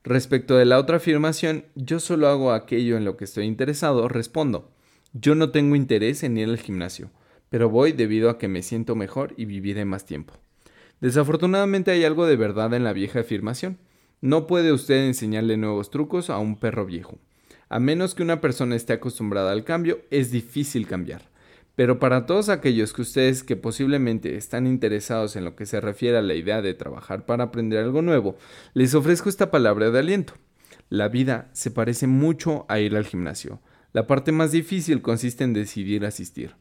Respecto 0.04 0.56
de 0.56 0.66
la 0.66 0.78
otra 0.78 0.98
afirmación, 0.98 1.64
yo 1.76 1.98
solo 1.98 2.28
hago 2.28 2.52
aquello 2.52 2.98
en 2.98 3.06
lo 3.06 3.16
que 3.16 3.24
estoy 3.24 3.46
interesado, 3.46 4.06
respondo, 4.06 4.68
yo 5.14 5.34
no 5.34 5.50
tengo 5.50 5.76
interés 5.76 6.22
en 6.24 6.36
ir 6.36 6.50
al 6.50 6.58
gimnasio, 6.58 7.08
pero 7.50 7.70
voy 7.70 7.92
debido 7.92 8.30
a 8.30 8.38
que 8.38 8.48
me 8.48 8.62
siento 8.62 8.94
mejor 8.94 9.34
y 9.36 9.44
viviré 9.44 9.84
más 9.84 10.04
tiempo. 10.04 10.34
Desafortunadamente 11.00 11.90
hay 11.90 12.04
algo 12.04 12.26
de 12.26 12.36
verdad 12.36 12.72
en 12.74 12.84
la 12.84 12.92
vieja 12.92 13.20
afirmación. 13.20 13.78
No 14.20 14.46
puede 14.46 14.72
usted 14.72 15.06
enseñarle 15.06 15.56
nuevos 15.56 15.90
trucos 15.90 16.30
a 16.30 16.38
un 16.38 16.58
perro 16.58 16.86
viejo. 16.86 17.18
A 17.68 17.80
menos 17.80 18.14
que 18.14 18.22
una 18.22 18.40
persona 18.40 18.76
esté 18.76 18.94
acostumbrada 18.94 19.52
al 19.52 19.64
cambio, 19.64 20.00
es 20.10 20.30
difícil 20.30 20.86
cambiar. 20.86 21.22
Pero 21.74 21.98
para 21.98 22.24
todos 22.24 22.48
aquellos 22.48 22.94
que 22.94 23.02
ustedes 23.02 23.42
que 23.42 23.56
posiblemente 23.56 24.36
están 24.36 24.66
interesados 24.66 25.36
en 25.36 25.44
lo 25.44 25.54
que 25.56 25.66
se 25.66 25.80
refiere 25.80 26.16
a 26.16 26.22
la 26.22 26.34
idea 26.34 26.62
de 26.62 26.72
trabajar 26.72 27.26
para 27.26 27.44
aprender 27.44 27.84
algo 27.84 28.00
nuevo, 28.00 28.36
les 28.72 28.94
ofrezco 28.94 29.28
esta 29.28 29.50
palabra 29.50 29.90
de 29.90 29.98
aliento. 29.98 30.34
La 30.88 31.08
vida 31.08 31.50
se 31.52 31.70
parece 31.70 32.06
mucho 32.06 32.64
a 32.68 32.80
ir 32.80 32.96
al 32.96 33.04
gimnasio. 33.04 33.60
La 33.92 34.06
parte 34.06 34.32
más 34.32 34.52
difícil 34.52 35.02
consiste 35.02 35.44
en 35.44 35.52
decidir 35.52 36.06
asistir. 36.06 36.54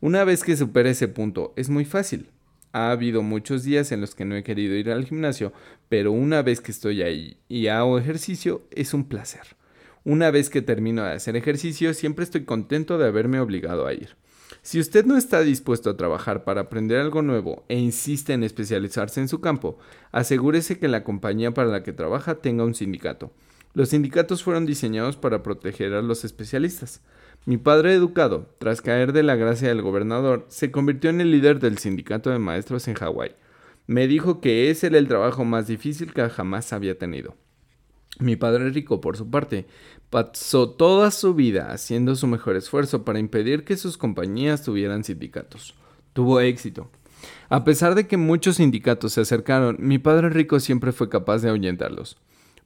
Una 0.00 0.22
vez 0.22 0.44
que 0.44 0.56
supere 0.56 0.90
ese 0.90 1.08
punto, 1.08 1.52
es 1.56 1.70
muy 1.70 1.84
fácil. 1.84 2.30
Ha 2.72 2.92
habido 2.92 3.22
muchos 3.22 3.64
días 3.64 3.90
en 3.90 4.00
los 4.00 4.14
que 4.14 4.24
no 4.24 4.36
he 4.36 4.44
querido 4.44 4.76
ir 4.76 4.92
al 4.92 5.04
gimnasio, 5.04 5.52
pero 5.88 6.12
una 6.12 6.40
vez 6.42 6.60
que 6.60 6.70
estoy 6.70 7.02
ahí 7.02 7.38
y 7.48 7.66
hago 7.66 7.98
ejercicio, 7.98 8.62
es 8.70 8.94
un 8.94 9.08
placer. 9.08 9.56
Una 10.04 10.30
vez 10.30 10.50
que 10.50 10.62
termino 10.62 11.02
de 11.02 11.14
hacer 11.14 11.34
ejercicio, 11.34 11.94
siempre 11.94 12.22
estoy 12.22 12.44
contento 12.44 12.96
de 12.96 13.08
haberme 13.08 13.40
obligado 13.40 13.88
a 13.88 13.92
ir. 13.92 14.14
Si 14.62 14.78
usted 14.78 15.04
no 15.04 15.16
está 15.16 15.40
dispuesto 15.40 15.90
a 15.90 15.96
trabajar 15.96 16.44
para 16.44 16.60
aprender 16.60 17.00
algo 17.00 17.22
nuevo 17.22 17.64
e 17.68 17.76
insiste 17.76 18.32
en 18.32 18.44
especializarse 18.44 19.20
en 19.20 19.26
su 19.26 19.40
campo, 19.40 19.78
asegúrese 20.12 20.78
que 20.78 20.86
la 20.86 21.02
compañía 21.02 21.52
para 21.52 21.70
la 21.70 21.82
que 21.82 21.92
trabaja 21.92 22.36
tenga 22.36 22.62
un 22.62 22.76
sindicato. 22.76 23.32
Los 23.74 23.90
sindicatos 23.90 24.44
fueron 24.44 24.64
diseñados 24.64 25.16
para 25.16 25.42
proteger 25.42 25.92
a 25.94 26.02
los 26.02 26.24
especialistas. 26.24 27.00
Mi 27.48 27.56
padre 27.56 27.94
educado, 27.94 28.54
tras 28.58 28.82
caer 28.82 29.14
de 29.14 29.22
la 29.22 29.34
gracia 29.34 29.68
del 29.68 29.80
gobernador, 29.80 30.44
se 30.50 30.70
convirtió 30.70 31.08
en 31.08 31.22
el 31.22 31.30
líder 31.30 31.60
del 31.60 31.78
sindicato 31.78 32.28
de 32.28 32.38
maestros 32.38 32.86
en 32.88 32.94
Hawái. 32.94 33.36
Me 33.86 34.06
dijo 34.06 34.42
que 34.42 34.68
ese 34.70 34.88
era 34.88 34.98
el 34.98 35.08
trabajo 35.08 35.46
más 35.46 35.66
difícil 35.66 36.12
que 36.12 36.28
jamás 36.28 36.74
había 36.74 36.98
tenido. 36.98 37.36
Mi 38.20 38.36
padre 38.36 38.68
rico, 38.68 39.00
por 39.00 39.16
su 39.16 39.30
parte, 39.30 39.66
pasó 40.10 40.68
toda 40.68 41.10
su 41.10 41.32
vida 41.32 41.72
haciendo 41.72 42.16
su 42.16 42.26
mejor 42.26 42.54
esfuerzo 42.54 43.02
para 43.06 43.18
impedir 43.18 43.64
que 43.64 43.78
sus 43.78 43.96
compañías 43.96 44.62
tuvieran 44.62 45.02
sindicatos. 45.02 45.74
Tuvo 46.12 46.40
éxito. 46.40 46.90
A 47.48 47.64
pesar 47.64 47.94
de 47.94 48.06
que 48.06 48.18
muchos 48.18 48.56
sindicatos 48.56 49.14
se 49.14 49.22
acercaron, 49.22 49.78
mi 49.80 49.98
padre 49.98 50.28
rico 50.28 50.60
siempre 50.60 50.92
fue 50.92 51.08
capaz 51.08 51.38
de 51.38 51.48
ahuyentarlos. 51.48 52.18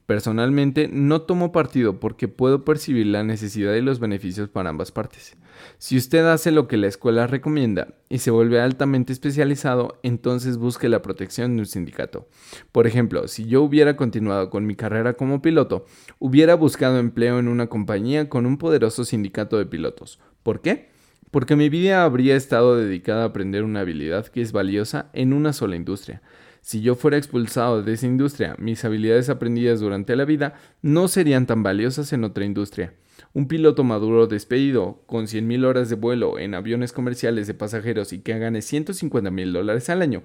Personalmente 0.05 0.89
no 0.91 1.21
tomo 1.21 1.53
partido 1.53 1.99
porque 1.99 2.27
puedo 2.27 2.65
percibir 2.65 3.07
la 3.07 3.23
necesidad 3.23 3.73
y 3.75 3.81
los 3.81 3.99
beneficios 3.99 4.49
para 4.49 4.69
ambas 4.69 4.91
partes. 4.91 5.37
Si 5.77 5.95
usted 5.95 6.25
hace 6.25 6.51
lo 6.51 6.67
que 6.67 6.75
la 6.75 6.87
escuela 6.87 7.25
recomienda 7.25 7.93
y 8.09 8.19
se 8.19 8.31
vuelve 8.31 8.59
altamente 8.59 9.13
especializado, 9.13 9.99
entonces 10.03 10.57
busque 10.57 10.89
la 10.89 11.01
protección 11.01 11.55
de 11.55 11.61
un 11.61 11.65
sindicato. 11.65 12.27
Por 12.73 12.85
ejemplo, 12.85 13.29
si 13.29 13.45
yo 13.45 13.61
hubiera 13.61 13.95
continuado 13.95 14.49
con 14.49 14.65
mi 14.65 14.75
carrera 14.75 15.13
como 15.13 15.41
piloto, 15.41 15.85
hubiera 16.19 16.55
buscado 16.55 16.99
empleo 16.99 17.39
en 17.39 17.47
una 17.47 17.67
compañía 17.67 18.27
con 18.27 18.45
un 18.45 18.57
poderoso 18.57 19.05
sindicato 19.05 19.57
de 19.57 19.65
pilotos. 19.65 20.19
¿Por 20.43 20.61
qué? 20.61 20.89
Porque 21.31 21.55
mi 21.55 21.69
vida 21.69 22.03
habría 22.03 22.35
estado 22.35 22.75
dedicada 22.75 23.23
a 23.23 23.27
aprender 23.27 23.63
una 23.63 23.79
habilidad 23.79 24.27
que 24.27 24.41
es 24.41 24.51
valiosa 24.51 25.09
en 25.13 25.31
una 25.33 25.53
sola 25.53 25.75
industria. 25.75 26.21
Si 26.63 26.79
yo 26.79 26.95
fuera 26.95 27.17
expulsado 27.17 27.83
de 27.83 27.91
esa 27.91 28.05
industria, 28.05 28.55
mis 28.57 28.85
habilidades 28.85 29.27
aprendidas 29.27 29.81
durante 29.81 30.15
la 30.15 30.23
vida 30.23 30.53
no 30.81 31.09
serían 31.09 31.45
tan 31.45 31.61
valiosas 31.61 32.13
en 32.13 32.23
otra 32.23 32.45
industria. 32.45 32.93
Un 33.33 33.49
piloto 33.49 33.83
maduro 33.83 34.27
despedido 34.27 35.03
con 35.05 35.25
100.000 35.25 35.65
horas 35.65 35.89
de 35.89 35.97
vuelo 35.97 36.39
en 36.39 36.55
aviones 36.55 36.93
comerciales 36.93 37.47
de 37.47 37.53
pasajeros 37.53 38.13
y 38.13 38.19
que 38.19 38.39
gane 38.39 38.61
150 38.61 39.29
mil 39.29 39.51
dólares 39.51 39.89
al 39.89 40.01
año, 40.01 40.23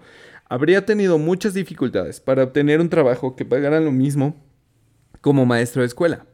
habría 0.49 0.87
tenido 0.87 1.19
muchas 1.19 1.55
dificultades 1.55 2.21
para 2.21 2.45
obtener 2.45 2.81
un 2.81 2.89
trabajo 2.89 3.35
que 3.35 3.45
pagara 3.45 3.81
lo 3.81 3.91
mismo 3.91 4.41
como 5.21 5.45
maestro 5.45 5.83
de 5.83 5.87
escuela. 5.87 6.25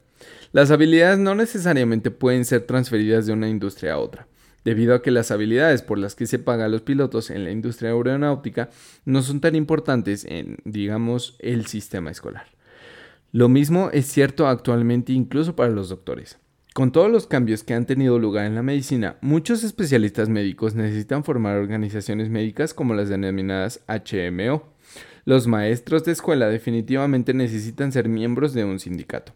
Las 0.51 0.69
habilidades 0.69 1.17
no 1.17 1.33
necesariamente 1.33 2.11
pueden 2.11 2.45
ser 2.45 2.61
transferidas 2.61 3.25
de 3.25 3.33
una 3.33 3.49
industria 3.49 3.93
a 3.93 3.97
otra 3.97 4.27
debido 4.65 4.95
a 4.95 5.01
que 5.01 5.11
las 5.11 5.31
habilidades 5.31 5.81
por 5.83 5.97
las 5.97 6.15
que 6.15 6.25
se 6.25 6.39
paga 6.39 6.65
a 6.65 6.69
los 6.69 6.81
pilotos 6.81 7.29
en 7.29 7.45
la 7.45 7.51
industria 7.51 7.91
aeronáutica 7.91 8.69
no 9.05 9.21
son 9.21 9.39
tan 9.39 9.55
importantes 9.55 10.25
en, 10.25 10.57
digamos, 10.65 11.37
el 11.39 11.67
sistema 11.67 12.11
escolar. 12.11 12.47
Lo 13.31 13.47
mismo 13.47 13.89
es 13.93 14.07
cierto 14.07 14.47
actualmente 14.47 15.13
incluso 15.13 15.55
para 15.55 15.69
los 15.69 15.89
doctores. 15.89 16.39
Con 16.73 16.91
todos 16.91 17.09
los 17.09 17.27
cambios 17.27 17.63
que 17.63 17.73
han 17.73 17.85
tenido 17.85 18.19
lugar 18.19 18.45
en 18.45 18.55
la 18.55 18.63
medicina, 18.63 19.17
muchos 19.21 19.63
especialistas 19.63 20.27
médicos 20.27 20.75
necesitan 20.75 21.23
formar 21.23 21.57
organizaciones 21.57 22.29
médicas 22.29 22.73
como 22.73 22.93
las 22.95 23.07
denominadas 23.07 23.81
HMO. 23.87 24.63
Los 25.25 25.47
maestros 25.47 26.03
de 26.03 26.11
escuela 26.11 26.49
definitivamente 26.49 27.33
necesitan 27.33 27.91
ser 27.91 28.09
miembros 28.09 28.53
de 28.53 28.65
un 28.65 28.79
sindicato. 28.79 29.31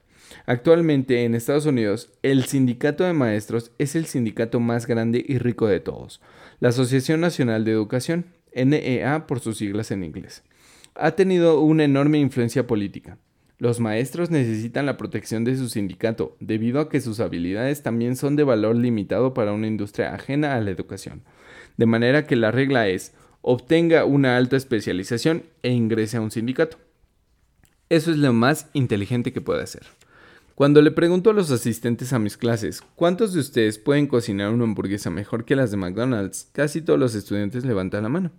Actualmente 0.45 1.25
en 1.25 1.35
Estados 1.35 1.65
Unidos, 1.65 2.11
el 2.23 2.45
sindicato 2.45 3.03
de 3.03 3.13
maestros 3.13 3.71
es 3.77 3.95
el 3.95 4.05
sindicato 4.05 4.59
más 4.59 4.87
grande 4.87 5.23
y 5.27 5.37
rico 5.37 5.67
de 5.67 5.79
todos, 5.79 6.21
la 6.59 6.69
Asociación 6.69 7.21
Nacional 7.21 7.65
de 7.65 7.71
Educación, 7.71 8.25
NEA 8.53 9.27
por 9.27 9.39
sus 9.39 9.57
siglas 9.57 9.91
en 9.91 10.03
inglés. 10.03 10.43
Ha 10.95 11.11
tenido 11.11 11.61
una 11.61 11.83
enorme 11.83 12.19
influencia 12.19 12.67
política. 12.67 13.17
Los 13.57 13.79
maestros 13.79 14.29
necesitan 14.29 14.85
la 14.85 14.97
protección 14.97 15.43
de 15.43 15.57
su 15.57 15.67
sindicato, 15.67 16.37
debido 16.39 16.79
a 16.79 16.89
que 16.89 17.01
sus 17.01 17.19
habilidades 17.19 17.83
también 17.83 18.15
son 18.15 18.35
de 18.35 18.43
valor 18.43 18.75
limitado 18.75 19.33
para 19.33 19.51
una 19.51 19.67
industria 19.67 20.15
ajena 20.15 20.55
a 20.55 20.61
la 20.61 20.71
educación. 20.71 21.23
De 21.75 21.85
manera 21.85 22.25
que 22.25 22.37
la 22.37 22.51
regla 22.51 22.87
es, 22.87 23.13
obtenga 23.41 24.05
una 24.05 24.37
alta 24.37 24.55
especialización 24.55 25.43
e 25.61 25.71
ingrese 25.71 26.17
a 26.17 26.21
un 26.21 26.31
sindicato. 26.31 26.77
Eso 27.89 28.11
es 28.11 28.17
lo 28.17 28.31
más 28.33 28.69
inteligente 28.73 29.33
que 29.33 29.41
puede 29.41 29.63
hacer. 29.63 29.83
Cuando 30.59 30.81
le 30.81 30.91
pregunto 30.91 31.29
a 31.29 31.33
los 31.33 31.51
asistentes 31.51 32.11
a 32.11 32.19
mis 32.19 32.35
clases, 32.35 32.83
¿cuántos 32.95 33.31
de 33.31 33.39
ustedes 33.39 33.79
pueden 33.79 34.07
cocinar 34.07 34.51
una 34.51 34.65
hamburguesa 34.65 35.09
mejor 35.09 35.45
que 35.45 35.55
las 35.55 35.71
de 35.71 35.77
McDonald's? 35.77 36.49
Casi 36.51 36.81
todos 36.81 36.99
los 36.99 37.15
estudiantes 37.15 37.63
levantan 37.63 38.03
la 38.03 38.09
mano. 38.09 38.31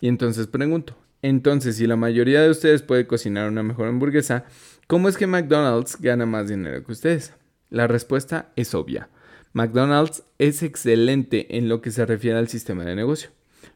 Y 0.00 0.08
entonces 0.08 0.46
pregunto, 0.46 0.96
entonces 1.20 1.76
si 1.76 1.86
la 1.86 1.96
mayoría 1.96 2.40
de 2.40 2.48
ustedes 2.48 2.80
puede 2.80 3.06
cocinar 3.06 3.50
una 3.50 3.62
mejor 3.62 3.88
hamburguesa, 3.88 4.46
¿cómo 4.86 5.10
es 5.10 5.18
que 5.18 5.26
McDonald's 5.26 6.00
gana 6.00 6.24
más 6.24 6.48
dinero 6.48 6.82
que 6.82 6.92
ustedes? 6.92 7.34
La 7.68 7.86
respuesta 7.86 8.50
es 8.56 8.72
obvia. 8.74 9.10
McDonald's 9.52 10.22
es 10.38 10.62
excelente 10.62 11.58
en 11.58 11.68
lo 11.68 11.82
que 11.82 11.90
se 11.90 12.06
refiere 12.06 12.38
al 12.38 12.48
sistema 12.48 12.82
de 12.86 12.96
negocio. 12.96 13.28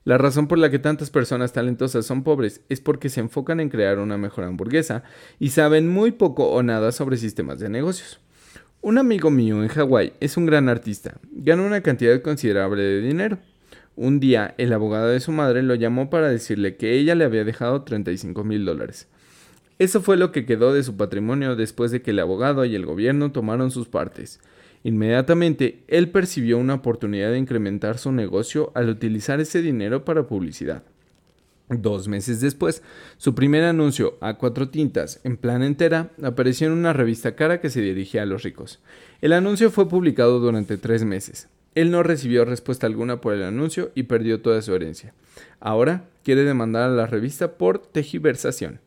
La 0.05 0.19
razón 0.19 0.49
por 0.49 0.59
la 0.59 0.69
que 0.71 0.81
tantas 0.81 1.11
personas 1.11 1.53
talentosas 1.53 2.05
son 2.05 2.25
pobres 2.25 2.61
es 2.69 2.81
porque 2.81 3.09
se 3.09 3.21
enfocan 3.21 3.61
en 3.61 3.69
crear 3.69 4.01
una 4.01 4.19
mejor 4.19 4.45
hamburguesa 4.45 5.05
y 5.39 5.51
saben 5.51 5.89
muy 5.89 6.11
poco 6.11 6.51
o 6.51 6.63
nada 6.65 6.91
sobre 6.91 7.17
sistemas 7.17 7.61
de 7.61 7.69
negocios. 7.69 8.19
Un 8.81 8.99
amigo 8.99 9.31
mío 9.31 9.63
en 9.63 9.69
Hawái 9.69 10.15
es 10.19 10.37
un 10.37 10.47
gran 10.47 10.69
artista, 10.69 11.21
gana 11.31 11.63
una 11.63 11.83
cantidad 11.83 12.21
considerable 12.21 12.83
de 12.83 13.01
dinero. 13.01 13.39
Un 13.95 14.19
día 14.19 14.57
el 14.59 14.73
abogado 14.73 15.07
de 15.07 15.21
su 15.21 15.31
madre 15.31 15.63
lo 15.63 15.77
llamó 15.77 16.11
para 16.11 16.29
decirle 16.29 16.77
que 16.77 16.95
ella 16.99 17.15
le 17.15 17.25
había 17.25 17.45
dejado 17.45 17.83
35 17.83 18.43
mil 18.43 18.65
dólares. 18.65 19.07
Eso 19.79 20.01
fue 20.01 20.17
lo 20.17 20.33
que 20.33 20.47
quedó 20.47 20.73
de 20.75 20.83
su 20.83 20.97
patrimonio 20.97 21.55
después 21.55 21.93
de 21.93 22.03
que 22.03 22.11
el 22.11 22.19
abogado 22.19 22.65
y 22.65 22.75
el 22.75 22.87
gobierno 22.87 23.31
tomaron 23.31 23.71
sus 23.71 23.87
partes. 23.87 24.41
Inmediatamente, 24.85 25.85
él 25.89 26.11
percibió 26.11 26.59
una 26.59 26.75
oportunidad 26.75 27.31
de 27.31 27.39
incrementar 27.39 27.99
su 27.99 28.13
negocio 28.13 28.73
al 28.75 28.89
utilizar 28.89 29.41
ese 29.41 29.63
dinero 29.63 30.05
para 30.05 30.27
publicidad. 30.27 30.83
Dos 31.69 32.09
meses 32.09 32.41
después, 32.41 32.83
su 33.17 33.35
primer 33.35 33.65
anuncio 33.65 34.19
a 34.21 34.35
cuatro 34.35 34.69
tintas 34.69 35.21
en 35.25 35.37
plan 35.37 35.63
entera 35.63 36.11
apareció 36.23 36.67
en 36.67 36.75
una 36.75 36.93
revista 36.93 37.35
cara 37.35 37.61
que 37.61 37.71
se 37.71 37.81
dirigía 37.81 38.23
a 38.23 38.27
los 38.27 38.43
ricos. 38.43 38.81
El 39.21 39.33
anuncio 39.33 39.71
fue 39.71 39.89
publicado 39.89 40.41
durante 40.41 40.77
tres 40.77 41.05
meses. 41.05 41.49
Él 41.75 41.91
no 41.91 42.03
recibió 42.03 42.45
respuesta 42.45 42.87
alguna 42.87 43.21
por 43.21 43.33
el 43.33 43.43
anuncio 43.43 43.91
y 43.95 44.03
perdió 44.03 44.43
toda 44.43 44.61
su 44.61 44.75
herencia. 44.75 45.15
Ahora 45.61 46.05
quiere 46.25 46.45
demandar 46.45 46.91
a 46.91 46.93
la 46.93 47.07
revista 47.07 47.53
por 47.53 47.79
tejiversación. 47.79 48.81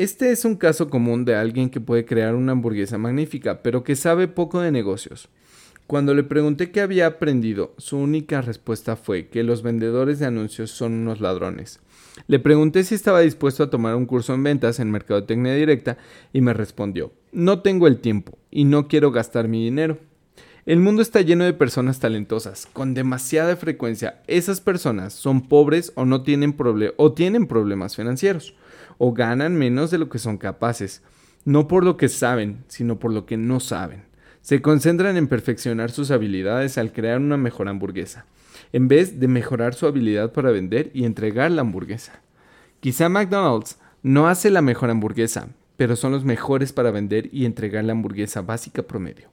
Este 0.00 0.32
es 0.32 0.46
un 0.46 0.56
caso 0.56 0.88
común 0.88 1.26
de 1.26 1.34
alguien 1.34 1.68
que 1.68 1.78
puede 1.78 2.06
crear 2.06 2.34
una 2.34 2.52
hamburguesa 2.52 2.96
magnífica, 2.96 3.62
pero 3.62 3.84
que 3.84 3.96
sabe 3.96 4.28
poco 4.28 4.62
de 4.62 4.72
negocios. 4.72 5.28
Cuando 5.86 6.14
le 6.14 6.22
pregunté 6.22 6.70
qué 6.70 6.80
había 6.80 7.06
aprendido, 7.06 7.74
su 7.76 7.98
única 7.98 8.40
respuesta 8.40 8.96
fue 8.96 9.28
que 9.28 9.42
los 9.42 9.62
vendedores 9.62 10.18
de 10.18 10.24
anuncios 10.24 10.70
son 10.70 10.94
unos 10.94 11.20
ladrones. 11.20 11.80
Le 12.28 12.38
pregunté 12.38 12.82
si 12.82 12.94
estaba 12.94 13.20
dispuesto 13.20 13.62
a 13.62 13.68
tomar 13.68 13.94
un 13.94 14.06
curso 14.06 14.32
en 14.32 14.42
ventas 14.42 14.80
en 14.80 14.90
Mercadotecnia 14.90 15.52
Directa 15.54 15.98
y 16.32 16.40
me 16.40 16.54
respondió, 16.54 17.12
no 17.32 17.60
tengo 17.60 17.86
el 17.86 17.98
tiempo 17.98 18.38
y 18.50 18.64
no 18.64 18.88
quiero 18.88 19.12
gastar 19.12 19.48
mi 19.48 19.62
dinero. 19.62 19.98
El 20.64 20.80
mundo 20.80 21.02
está 21.02 21.20
lleno 21.20 21.44
de 21.44 21.52
personas 21.52 22.00
talentosas. 22.00 22.66
Con 22.72 22.94
demasiada 22.94 23.54
frecuencia, 23.54 24.22
esas 24.28 24.62
personas 24.62 25.12
son 25.12 25.42
pobres 25.42 25.92
o 25.94 26.06
no 26.06 26.22
tienen, 26.22 26.56
o 26.96 27.12
tienen 27.12 27.46
problemas 27.46 27.96
financieros 27.96 28.54
o 29.02 29.14
ganan 29.14 29.56
menos 29.56 29.90
de 29.90 29.96
lo 29.96 30.10
que 30.10 30.18
son 30.18 30.36
capaces, 30.36 31.02
no 31.46 31.68
por 31.68 31.84
lo 31.84 31.96
que 31.96 32.10
saben, 32.10 32.64
sino 32.68 32.98
por 32.98 33.10
lo 33.14 33.24
que 33.24 33.38
no 33.38 33.58
saben. 33.58 34.02
Se 34.42 34.60
concentran 34.60 35.16
en 35.16 35.26
perfeccionar 35.26 35.90
sus 35.90 36.10
habilidades 36.10 36.76
al 36.76 36.92
crear 36.92 37.18
una 37.18 37.38
mejor 37.38 37.68
hamburguesa, 37.68 38.26
en 38.74 38.88
vez 38.88 39.18
de 39.18 39.26
mejorar 39.26 39.72
su 39.72 39.86
habilidad 39.86 40.34
para 40.34 40.50
vender 40.50 40.90
y 40.92 41.06
entregar 41.06 41.50
la 41.50 41.62
hamburguesa. 41.62 42.20
Quizá 42.80 43.08
McDonald's 43.08 43.78
no 44.02 44.28
hace 44.28 44.50
la 44.50 44.60
mejor 44.60 44.90
hamburguesa, 44.90 45.48
pero 45.78 45.96
son 45.96 46.12
los 46.12 46.26
mejores 46.26 46.74
para 46.74 46.90
vender 46.90 47.30
y 47.32 47.46
entregar 47.46 47.84
la 47.84 47.92
hamburguesa 47.92 48.42
básica 48.42 48.82
promedio. 48.82 49.30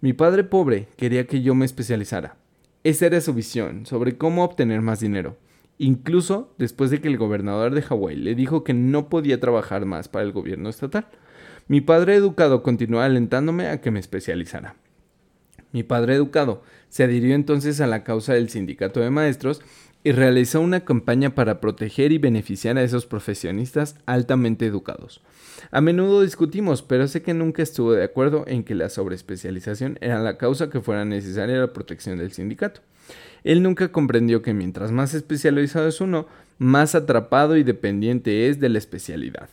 Mi 0.00 0.14
padre 0.14 0.42
pobre 0.42 0.88
quería 0.96 1.26
que 1.26 1.42
yo 1.42 1.54
me 1.54 1.66
especializara. 1.66 2.36
Esa 2.82 3.04
era 3.04 3.20
su 3.20 3.34
visión 3.34 3.84
sobre 3.84 4.16
cómo 4.16 4.42
obtener 4.42 4.80
más 4.80 5.00
dinero 5.00 5.36
incluso 5.82 6.54
después 6.58 6.90
de 6.90 7.00
que 7.00 7.08
el 7.08 7.18
gobernador 7.18 7.74
de 7.74 7.82
Hawái 7.82 8.14
le 8.14 8.36
dijo 8.36 8.62
que 8.62 8.72
no 8.72 9.08
podía 9.08 9.40
trabajar 9.40 9.84
más 9.84 10.08
para 10.08 10.24
el 10.24 10.30
gobierno 10.30 10.68
estatal. 10.68 11.08
Mi 11.66 11.80
padre 11.80 12.14
educado 12.14 12.62
continuó 12.62 13.00
alentándome 13.00 13.66
a 13.66 13.80
que 13.80 13.90
me 13.90 13.98
especializara. 13.98 14.76
Mi 15.72 15.82
padre 15.82 16.14
educado 16.14 16.62
se 16.88 17.02
adhirió 17.02 17.34
entonces 17.34 17.80
a 17.80 17.88
la 17.88 18.04
causa 18.04 18.34
del 18.34 18.48
sindicato 18.48 19.00
de 19.00 19.10
maestros 19.10 19.60
y 20.04 20.12
realizó 20.12 20.60
una 20.60 20.84
campaña 20.84 21.34
para 21.34 21.60
proteger 21.60 22.12
y 22.12 22.18
beneficiar 22.18 22.78
a 22.78 22.82
esos 22.84 23.06
profesionistas 23.06 23.96
altamente 24.06 24.66
educados. 24.66 25.20
A 25.72 25.80
menudo 25.80 26.22
discutimos, 26.22 26.82
pero 26.82 27.08
sé 27.08 27.22
que 27.22 27.34
nunca 27.34 27.62
estuvo 27.62 27.92
de 27.92 28.04
acuerdo 28.04 28.44
en 28.46 28.62
que 28.62 28.76
la 28.76 28.88
sobreespecialización 28.88 29.98
era 30.00 30.20
la 30.20 30.38
causa 30.38 30.70
que 30.70 30.80
fuera 30.80 31.04
necesaria 31.04 31.56
la 31.56 31.72
protección 31.72 32.18
del 32.18 32.32
sindicato. 32.32 32.82
Él 33.44 33.62
nunca 33.62 33.90
comprendió 33.90 34.42
que 34.42 34.54
mientras 34.54 34.92
más 34.92 35.14
especializado 35.14 35.88
es 35.88 36.00
uno, 36.00 36.26
más 36.58 36.94
atrapado 36.94 37.56
y 37.56 37.64
dependiente 37.64 38.48
es 38.48 38.60
de 38.60 38.68
la 38.68 38.78
especialidad. 38.78 39.48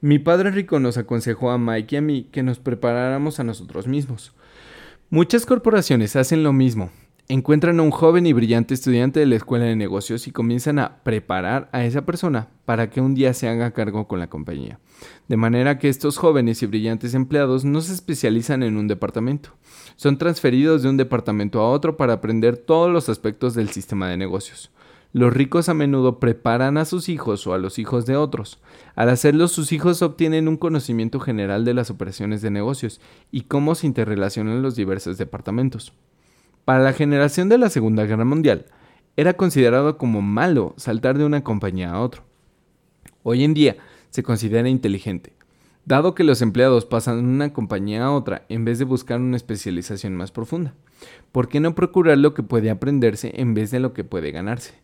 Mi 0.00 0.18
padre 0.18 0.50
rico 0.50 0.78
nos 0.80 0.98
aconsejó 0.98 1.50
a 1.50 1.58
Mike 1.58 1.94
y 1.94 1.98
a 1.98 2.02
mí 2.02 2.28
que 2.30 2.42
nos 2.42 2.58
preparáramos 2.58 3.40
a 3.40 3.44
nosotros 3.44 3.86
mismos. 3.86 4.34
Muchas 5.08 5.46
corporaciones 5.46 6.16
hacen 6.16 6.42
lo 6.42 6.52
mismo. 6.52 6.90
Encuentran 7.26 7.80
a 7.80 7.82
un 7.82 7.90
joven 7.90 8.26
y 8.26 8.34
brillante 8.34 8.74
estudiante 8.74 9.20
de 9.20 9.24
la 9.24 9.36
escuela 9.36 9.64
de 9.64 9.76
negocios 9.76 10.26
y 10.26 10.30
comienzan 10.30 10.78
a 10.78 11.02
preparar 11.04 11.70
a 11.72 11.86
esa 11.86 12.04
persona 12.04 12.48
para 12.66 12.90
que 12.90 13.00
un 13.00 13.14
día 13.14 13.32
se 13.32 13.48
haga 13.48 13.70
cargo 13.70 14.06
con 14.06 14.18
la 14.18 14.28
compañía. 14.28 14.78
De 15.26 15.38
manera 15.38 15.78
que 15.78 15.88
estos 15.88 16.18
jóvenes 16.18 16.62
y 16.62 16.66
brillantes 16.66 17.14
empleados 17.14 17.64
no 17.64 17.80
se 17.80 17.94
especializan 17.94 18.62
en 18.62 18.76
un 18.76 18.88
departamento, 18.88 19.56
son 19.96 20.18
transferidos 20.18 20.82
de 20.82 20.88
un 20.88 20.96
departamento 20.96 21.60
a 21.60 21.70
otro 21.70 21.96
para 21.96 22.14
aprender 22.14 22.56
todos 22.56 22.90
los 22.90 23.08
aspectos 23.08 23.54
del 23.54 23.70
sistema 23.70 24.08
de 24.08 24.16
negocios. 24.16 24.70
Los 25.12 25.32
ricos 25.32 25.68
a 25.68 25.74
menudo 25.74 26.18
preparan 26.18 26.76
a 26.76 26.84
sus 26.84 27.08
hijos 27.08 27.46
o 27.46 27.54
a 27.54 27.58
los 27.58 27.78
hijos 27.78 28.04
de 28.04 28.16
otros. 28.16 28.58
Al 28.96 29.08
hacerlo, 29.08 29.46
sus 29.46 29.70
hijos 29.70 30.02
obtienen 30.02 30.48
un 30.48 30.56
conocimiento 30.56 31.20
general 31.20 31.64
de 31.64 31.72
las 31.72 31.88
operaciones 31.88 32.42
de 32.42 32.50
negocios 32.50 33.00
y 33.30 33.42
cómo 33.42 33.76
se 33.76 33.86
interrelacionan 33.86 34.60
los 34.60 34.74
diversos 34.74 35.16
departamentos. 35.16 35.92
Para 36.64 36.82
la 36.82 36.92
generación 36.92 37.48
de 37.48 37.58
la 37.58 37.70
Segunda 37.70 38.06
Guerra 38.06 38.24
Mundial, 38.24 38.66
era 39.16 39.34
considerado 39.34 39.98
como 39.98 40.20
malo 40.20 40.74
saltar 40.76 41.16
de 41.16 41.24
una 41.24 41.44
compañía 41.44 41.92
a 41.92 42.00
otro. 42.00 42.24
Hoy 43.22 43.44
en 43.44 43.54
día 43.54 43.76
se 44.10 44.24
considera 44.24 44.68
inteligente, 44.68 45.32
dado 45.86 46.14
que 46.14 46.24
los 46.24 46.42
empleados 46.42 46.84
pasan 46.84 47.16
de 47.16 47.34
una 47.34 47.52
compañía 47.52 48.04
a 48.04 48.12
otra 48.12 48.44
en 48.48 48.64
vez 48.64 48.78
de 48.78 48.84
buscar 48.84 49.20
una 49.20 49.36
especialización 49.36 50.16
más 50.16 50.30
profunda. 50.30 50.74
¿Por 51.32 51.48
qué 51.48 51.60
no 51.60 51.74
procurar 51.74 52.18
lo 52.18 52.34
que 52.34 52.42
puede 52.42 52.70
aprenderse 52.70 53.32
en 53.36 53.54
vez 53.54 53.70
de 53.70 53.80
lo 53.80 53.92
que 53.92 54.04
puede 54.04 54.30
ganarse? 54.30 54.74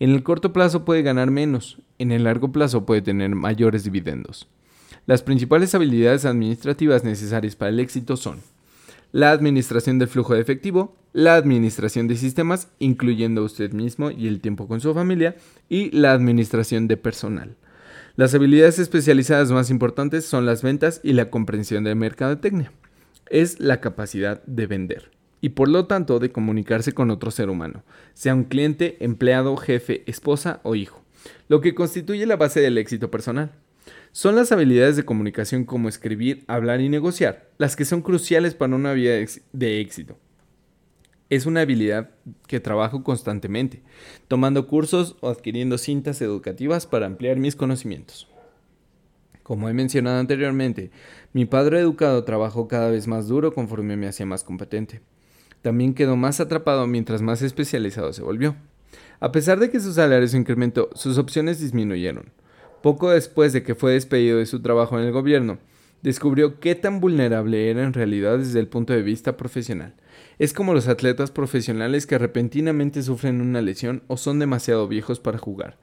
En 0.00 0.10
el 0.10 0.22
corto 0.22 0.52
plazo 0.52 0.84
puede 0.84 1.02
ganar 1.02 1.30
menos, 1.30 1.78
en 1.98 2.12
el 2.12 2.24
largo 2.24 2.52
plazo 2.52 2.86
puede 2.86 3.02
tener 3.02 3.34
mayores 3.34 3.84
dividendos. 3.84 4.48
Las 5.06 5.22
principales 5.22 5.74
habilidades 5.74 6.24
administrativas 6.24 7.04
necesarias 7.04 7.56
para 7.56 7.70
el 7.70 7.80
éxito 7.80 8.16
son 8.16 8.40
la 9.10 9.30
administración 9.30 9.98
del 9.98 10.08
flujo 10.08 10.34
de 10.34 10.40
efectivo, 10.40 10.94
la 11.12 11.36
administración 11.36 12.08
de 12.08 12.16
sistemas, 12.16 12.68
incluyendo 12.78 13.42
usted 13.42 13.72
mismo 13.72 14.10
y 14.10 14.28
el 14.28 14.40
tiempo 14.40 14.68
con 14.68 14.80
su 14.80 14.92
familia, 14.92 15.36
y 15.68 15.90
la 15.90 16.12
administración 16.12 16.88
de 16.88 16.96
personal. 16.98 17.56
Las 18.18 18.34
habilidades 18.34 18.80
especializadas 18.80 19.52
más 19.52 19.70
importantes 19.70 20.24
son 20.24 20.44
las 20.44 20.64
ventas 20.64 21.00
y 21.04 21.12
la 21.12 21.30
comprensión 21.30 21.84
de 21.84 21.94
mercadotecnia. 21.94 22.72
Es 23.30 23.60
la 23.60 23.80
capacidad 23.80 24.42
de 24.42 24.66
vender 24.66 25.12
y 25.40 25.50
por 25.50 25.68
lo 25.68 25.86
tanto 25.86 26.18
de 26.18 26.32
comunicarse 26.32 26.92
con 26.92 27.12
otro 27.12 27.30
ser 27.30 27.48
humano, 27.48 27.84
sea 28.14 28.34
un 28.34 28.42
cliente, 28.42 28.96
empleado, 28.98 29.56
jefe, 29.56 30.02
esposa 30.06 30.58
o 30.64 30.74
hijo, 30.74 31.00
lo 31.46 31.60
que 31.60 31.76
constituye 31.76 32.26
la 32.26 32.34
base 32.34 32.60
del 32.60 32.76
éxito 32.78 33.08
personal. 33.08 33.52
Son 34.10 34.34
las 34.34 34.50
habilidades 34.50 34.96
de 34.96 35.04
comunicación 35.04 35.64
como 35.64 35.88
escribir, 35.88 36.42
hablar 36.48 36.80
y 36.80 36.88
negociar 36.88 37.48
las 37.56 37.76
que 37.76 37.84
son 37.84 38.02
cruciales 38.02 38.54
para 38.54 38.74
una 38.74 38.94
vida 38.94 39.12
de 39.52 39.80
éxito 39.80 40.18
es 41.30 41.46
una 41.46 41.60
habilidad 41.60 42.10
que 42.46 42.60
trabajo 42.60 43.02
constantemente, 43.02 43.82
tomando 44.28 44.66
cursos 44.66 45.16
o 45.20 45.28
adquiriendo 45.28 45.78
cintas 45.78 46.22
educativas 46.22 46.86
para 46.86 47.06
ampliar 47.06 47.36
mis 47.36 47.56
conocimientos. 47.56 48.28
Como 49.42 49.68
he 49.68 49.72
mencionado 49.72 50.18
anteriormente, 50.18 50.90
mi 51.32 51.44
padre 51.46 51.80
educado 51.80 52.24
trabajó 52.24 52.68
cada 52.68 52.90
vez 52.90 53.06
más 53.06 53.28
duro 53.28 53.52
conforme 53.54 53.96
me 53.96 54.06
hacía 54.06 54.26
más 54.26 54.44
competente. 54.44 55.00
También 55.62 55.94
quedó 55.94 56.16
más 56.16 56.40
atrapado 56.40 56.86
mientras 56.86 57.22
más 57.22 57.42
especializado 57.42 58.12
se 58.12 58.22
volvió. 58.22 58.56
A 59.20 59.32
pesar 59.32 59.58
de 59.58 59.70
que 59.70 59.80
su 59.80 59.92
salario 59.92 60.28
se 60.28 60.36
incrementó, 60.36 60.90
sus 60.94 61.18
opciones 61.18 61.60
disminuyeron. 61.60 62.30
Poco 62.82 63.10
después 63.10 63.52
de 63.52 63.62
que 63.62 63.74
fue 63.74 63.92
despedido 63.92 64.38
de 64.38 64.46
su 64.46 64.60
trabajo 64.60 64.98
en 64.98 65.06
el 65.06 65.12
gobierno, 65.12 65.58
descubrió 66.02 66.60
qué 66.60 66.74
tan 66.74 67.00
vulnerable 67.00 67.70
era 67.70 67.82
en 67.84 67.92
realidad 67.92 68.38
desde 68.38 68.60
el 68.60 68.68
punto 68.68 68.92
de 68.92 69.02
vista 69.02 69.36
profesional 69.36 69.94
es 70.38 70.52
como 70.52 70.72
los 70.72 70.86
atletas 70.86 71.30
profesionales 71.30 72.06
que 72.06 72.18
repentinamente 72.18 73.02
sufren 73.02 73.40
una 73.40 73.60
lesión 73.60 74.02
o 74.06 74.16
son 74.16 74.38
demasiado 74.38 74.86
viejos 74.86 75.18
para 75.18 75.38
jugar. 75.38 75.76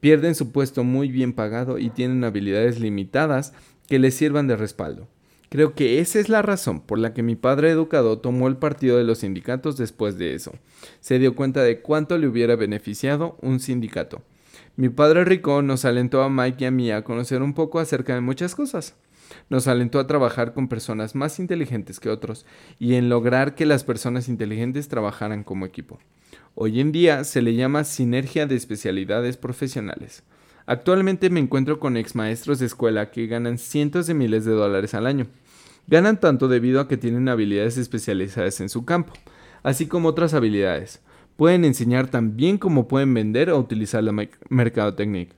Pierden 0.00 0.34
su 0.34 0.50
puesto 0.50 0.82
muy 0.82 1.10
bien 1.10 1.32
pagado 1.32 1.78
y 1.78 1.90
tienen 1.90 2.24
habilidades 2.24 2.80
limitadas 2.80 3.52
que 3.86 3.98
les 3.98 4.14
sirvan 4.14 4.48
de 4.48 4.56
respaldo. 4.56 5.08
Creo 5.48 5.74
que 5.74 6.00
esa 6.00 6.18
es 6.20 6.28
la 6.28 6.42
razón 6.42 6.80
por 6.80 6.98
la 6.98 7.12
que 7.12 7.22
mi 7.22 7.36
padre 7.36 7.70
educado 7.70 8.18
tomó 8.18 8.48
el 8.48 8.56
partido 8.56 8.98
de 8.98 9.04
los 9.04 9.18
sindicatos 9.18 9.76
después 9.76 10.16
de 10.16 10.34
eso. 10.34 10.52
Se 11.00 11.18
dio 11.18 11.34
cuenta 11.34 11.62
de 11.62 11.80
cuánto 11.80 12.18
le 12.18 12.28
hubiera 12.28 12.56
beneficiado 12.56 13.36
un 13.42 13.60
sindicato. 13.60 14.22
Mi 14.76 14.88
padre 14.88 15.24
rico 15.24 15.60
nos 15.62 15.84
alentó 15.84 16.22
a 16.22 16.30
Mike 16.30 16.64
y 16.64 16.66
a 16.66 16.70
mí 16.70 16.90
a 16.90 17.02
conocer 17.02 17.42
un 17.42 17.54
poco 17.54 17.80
acerca 17.80 18.14
de 18.14 18.20
muchas 18.20 18.54
cosas. 18.54 18.94
Nos 19.48 19.68
alentó 19.68 19.98
a 19.98 20.06
trabajar 20.06 20.54
con 20.54 20.68
personas 20.68 21.14
más 21.14 21.38
inteligentes 21.38 22.00
que 22.00 22.10
otros 22.10 22.46
y 22.78 22.94
en 22.94 23.08
lograr 23.08 23.54
que 23.54 23.66
las 23.66 23.84
personas 23.84 24.28
inteligentes 24.28 24.88
trabajaran 24.88 25.44
como 25.44 25.66
equipo. 25.66 25.98
Hoy 26.54 26.80
en 26.80 26.92
día 26.92 27.24
se 27.24 27.42
le 27.42 27.54
llama 27.54 27.84
sinergia 27.84 28.46
de 28.46 28.56
especialidades 28.56 29.36
profesionales. 29.36 30.22
Actualmente 30.66 31.30
me 31.30 31.40
encuentro 31.40 31.80
con 31.80 31.96
ex 31.96 32.14
maestros 32.14 32.58
de 32.58 32.66
escuela 32.66 33.10
que 33.10 33.26
ganan 33.26 33.58
cientos 33.58 34.06
de 34.06 34.14
miles 34.14 34.44
de 34.44 34.52
dólares 34.52 34.94
al 34.94 35.06
año. 35.06 35.26
Ganan 35.86 36.20
tanto 36.20 36.46
debido 36.46 36.80
a 36.80 36.86
que 36.86 36.96
tienen 36.96 37.28
habilidades 37.28 37.76
especializadas 37.76 38.60
en 38.60 38.68
su 38.68 38.84
campo, 38.84 39.12
así 39.62 39.86
como 39.86 40.08
otras 40.08 40.34
habilidades. 40.34 41.00
Pueden 41.36 41.64
enseñar 41.64 42.08
tan 42.08 42.36
bien 42.36 42.58
como 42.58 42.86
pueden 42.86 43.14
vender 43.14 43.50
o 43.50 43.58
utilizar 43.58 44.04
la 44.04 44.28
mercadotecnia. 44.48 45.28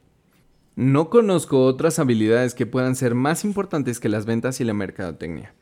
No 0.75 1.11
conozco 1.11 1.67
otras 1.67 1.99
habilidades 1.99 2.55
que 2.55 2.65
puedan 2.65 2.97
ser 2.97 3.15
más 3.15 3.45
importantes 3.45 4.01
que 4.01 4.09
las 4.09 4.25
ventas 4.25 4.59
y 4.59 4.65
la 4.65 4.73
mercadotecnia. 4.73 5.53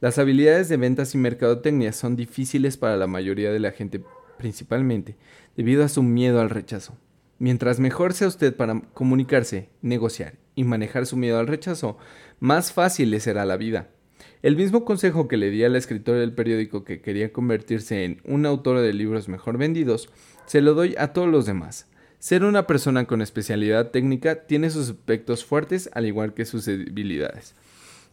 Las 0.00 0.18
habilidades 0.18 0.68
de 0.68 0.76
ventas 0.76 1.12
y 1.14 1.18
mercadotecnia 1.18 1.92
son 1.92 2.14
difíciles 2.14 2.76
para 2.76 2.96
la 2.96 3.08
mayoría 3.08 3.50
de 3.50 3.58
la 3.58 3.72
gente, 3.72 4.00
principalmente 4.38 5.16
debido 5.56 5.82
a 5.82 5.88
su 5.88 6.04
miedo 6.04 6.40
al 6.40 6.50
rechazo. 6.50 6.96
Mientras 7.40 7.80
mejor 7.80 8.12
sea 8.12 8.28
usted 8.28 8.54
para 8.54 8.80
comunicarse, 8.94 9.70
negociar 9.82 10.34
y 10.54 10.62
manejar 10.62 11.04
su 11.04 11.16
miedo 11.16 11.40
al 11.40 11.48
rechazo, 11.48 11.98
más 12.38 12.72
fácil 12.72 13.10
le 13.10 13.18
será 13.18 13.44
la 13.44 13.56
vida. 13.56 13.88
El 14.42 14.56
mismo 14.56 14.84
consejo 14.84 15.26
que 15.26 15.36
le 15.36 15.50
di 15.50 15.64
a 15.64 15.68
la 15.68 15.78
escritora 15.78 16.20
del 16.20 16.32
periódico 16.32 16.84
que 16.84 17.00
quería 17.00 17.32
convertirse 17.32 18.04
en 18.04 18.20
una 18.24 18.50
autora 18.50 18.82
de 18.82 18.92
libros 18.92 19.28
mejor 19.28 19.58
vendidos, 19.58 20.10
se 20.46 20.60
lo 20.60 20.74
doy 20.74 20.94
a 20.96 21.12
todos 21.12 21.28
los 21.28 21.44
demás. 21.44 21.88
Ser 22.20 22.44
una 22.44 22.66
persona 22.66 23.06
con 23.06 23.22
especialidad 23.22 23.92
técnica 23.92 24.44
tiene 24.44 24.68
sus 24.68 24.90
aspectos 24.90 25.42
fuertes 25.42 25.88
al 25.94 26.04
igual 26.04 26.34
que 26.34 26.44
sus 26.44 26.66
debilidades. 26.66 27.54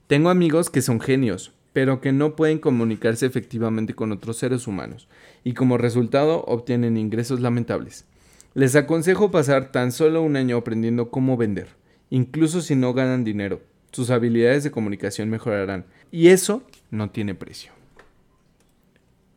Tengo 0.08 0.30
amigos 0.30 0.70
que 0.70 0.82
son 0.82 1.02
genios, 1.02 1.52
pero 1.74 2.00
que 2.00 2.13
no 2.13 2.38
pueden 2.38 2.58
comunicarse 2.58 3.26
efectivamente 3.26 3.96
con 3.96 4.13
otros 4.13 4.38
seres 4.38 4.65
humanos, 4.65 5.10
y 5.43 5.54
como 5.54 5.78
resultado 5.78 6.46
obtienen 6.46 6.96
ingresos 6.96 7.41
lamentables. 7.41 8.06
Les 8.54 8.78
aconsejo 8.78 9.30
pasar 9.30 9.74
tan 9.74 9.91
solo 9.91 10.22
un 10.22 10.38
año 10.38 10.56
aprendiendo 10.56 11.12
cómo 11.12 11.36
vender, 11.36 11.67
incluso 12.10 12.62
si 12.62 12.78
no 12.78 12.93
ganan 12.93 13.26
dinero, 13.26 13.62
sus 13.91 14.10
habilidades 14.10 14.63
de 14.63 14.72
comunicación 14.72 15.30
mejorarán, 15.30 15.86
y 16.12 16.30
eso 16.30 16.63
no 16.91 17.10
tiene 17.10 17.36
precio. 17.36 17.74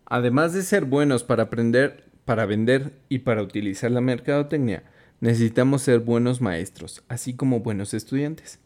Además 0.07 0.53
de 0.53 0.63
ser 0.63 0.85
buenos 0.85 1.25
para 1.25 1.43
aprender, 1.43 2.05
para 2.31 2.47
vender 2.47 2.93
y 3.09 3.19
para 3.19 3.43
utilizar 3.43 3.91
la 3.91 4.01
mercadotecnia, 4.01 4.85
necesitamos 5.19 5.83
ser 5.83 5.99
buenos 5.99 6.41
maestros, 6.41 7.03
así 7.09 7.35
como 7.35 7.59
buenos 7.59 7.93
estudiantes. 7.93 8.61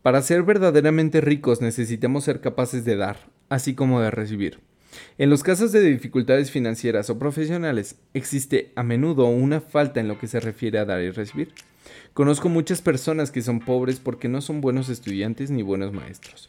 Para 0.00 0.22
ser 0.22 0.42
verdaderamente 0.42 1.20
ricos 1.20 1.60
necesitamos 1.60 2.24
ser 2.24 2.40
capaces 2.40 2.86
de 2.86 2.96
dar, 2.96 3.18
así 3.50 3.74
como 3.74 4.00
de 4.00 4.10
recibir. 4.10 4.60
En 5.18 5.28
los 5.28 5.42
casos 5.42 5.70
de 5.70 5.82
dificultades 5.82 6.50
financieras 6.50 7.10
o 7.10 7.18
profesionales, 7.18 7.96
existe 8.14 8.72
a 8.74 8.82
menudo 8.82 9.26
una 9.26 9.60
falta 9.60 10.00
en 10.00 10.08
lo 10.08 10.18
que 10.18 10.26
se 10.26 10.40
refiere 10.40 10.78
a 10.78 10.86
dar 10.86 11.02
y 11.02 11.10
recibir. 11.10 11.52
Conozco 12.14 12.48
muchas 12.48 12.80
personas 12.80 13.30
que 13.30 13.42
son 13.42 13.60
pobres 13.60 14.00
porque 14.00 14.30
no 14.30 14.40
son 14.40 14.62
buenos 14.62 14.88
estudiantes 14.88 15.50
ni 15.50 15.60
buenos 15.60 15.92
maestros. 15.92 16.48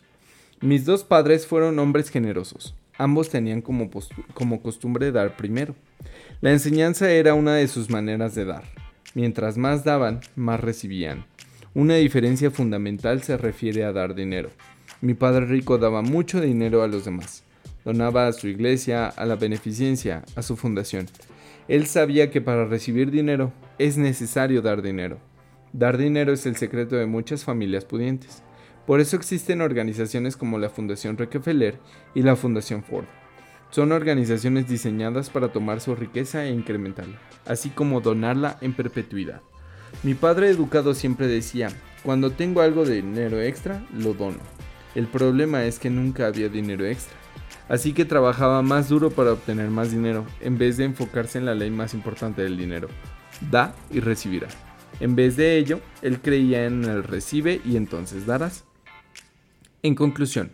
Mis 0.62 0.86
dos 0.86 1.03
padres 1.03 1.45
fueron 1.45 1.77
hombres 1.79 2.10
generosos. 2.10 2.75
Ambos 3.01 3.29
tenían 3.29 3.63
como, 3.63 3.89
como 4.35 4.61
costumbre 4.61 5.11
dar 5.11 5.35
primero. 5.35 5.73
La 6.39 6.51
enseñanza 6.51 7.09
era 7.09 7.33
una 7.33 7.55
de 7.55 7.67
sus 7.67 7.89
maneras 7.89 8.35
de 8.35 8.45
dar. 8.45 8.63
Mientras 9.15 9.57
más 9.57 9.83
daban, 9.83 10.19
más 10.35 10.59
recibían. 10.59 11.25
Una 11.73 11.95
diferencia 11.95 12.51
fundamental 12.51 13.23
se 13.23 13.37
refiere 13.37 13.85
a 13.85 13.91
dar 13.91 14.13
dinero. 14.13 14.51
Mi 15.01 15.15
padre 15.15 15.47
rico 15.47 15.79
daba 15.79 16.03
mucho 16.03 16.41
dinero 16.41 16.83
a 16.83 16.87
los 16.87 17.03
demás. 17.03 17.43
Donaba 17.83 18.27
a 18.27 18.33
su 18.33 18.47
iglesia, 18.47 19.07
a 19.07 19.25
la 19.25 19.35
beneficencia, 19.35 20.23
a 20.35 20.43
su 20.43 20.55
fundación. 20.55 21.07
Él 21.67 21.87
sabía 21.87 22.29
que 22.29 22.39
para 22.39 22.65
recibir 22.65 23.09
dinero 23.09 23.51
es 23.79 23.97
necesario 23.97 24.61
dar 24.61 24.83
dinero. 24.83 25.17
Dar 25.73 25.97
dinero 25.97 26.33
es 26.33 26.45
el 26.45 26.55
secreto 26.55 26.97
de 26.97 27.07
muchas 27.07 27.45
familias 27.45 27.83
pudientes. 27.83 28.43
Por 28.91 28.99
eso 28.99 29.15
existen 29.15 29.62
organizaciones 29.62 30.36
como 30.36 30.58
la 30.58 30.69
Fundación 30.69 31.17
Rockefeller 31.17 31.80
y 32.13 32.23
la 32.23 32.36
Fundación 32.36 32.84
Ford. 32.84 33.06
Son 33.69 33.93
organizaciones 33.93 34.67
diseñadas 34.67 35.30
para 35.30 35.54
tomar 35.54 35.80
su 35.80 35.95
riqueza 35.95 36.43
e 36.43 36.51
incrementarla, 36.51 37.17
así 37.45 37.69
como 37.69 38.01
donarla 38.01 38.58
en 38.60 38.73
perpetuidad. 38.73 39.39
Mi 40.04 40.13
padre 40.13 40.49
educado 40.49 40.93
siempre 40.93 41.27
decía, 41.27 41.69
cuando 42.04 42.32
tengo 42.32 42.60
algo 42.60 42.84
de 42.84 42.95
dinero 42.95 43.39
extra, 43.39 43.82
lo 43.93 44.13
dono. 44.13 44.39
El 44.93 45.08
problema 45.08 45.63
es 45.63 45.80
que 45.80 45.89
nunca 45.89 46.27
había 46.27 46.49
dinero 46.49 46.86
extra. 46.86 47.15
Así 47.69 47.93
que 47.93 48.04
trabajaba 48.04 48.62
más 48.62 48.89
duro 48.89 49.10
para 49.10 49.32
obtener 49.32 49.69
más 49.69 49.91
dinero, 49.91 50.25
en 50.41 50.58
vez 50.58 50.75
de 50.75 50.84
enfocarse 50.84 51.38
en 51.38 51.45
la 51.45 51.56
ley 51.56 51.71
más 51.71 51.93
importante 51.93 52.41
del 52.41 52.58
dinero. 52.58 52.89
Da 53.51 53.73
y 53.89 54.01
recibirá. 54.01 54.49
En 54.99 55.15
vez 55.15 55.38
de 55.38 55.58
ello, 55.58 55.80
él 56.01 56.19
creía 56.19 56.65
en 56.65 56.84
el 56.84 57.06
recibe 57.06 57.62
y 57.63 57.77
entonces 57.77 58.25
darás. 58.25 58.65
En 59.83 59.95
conclusión, 59.95 60.51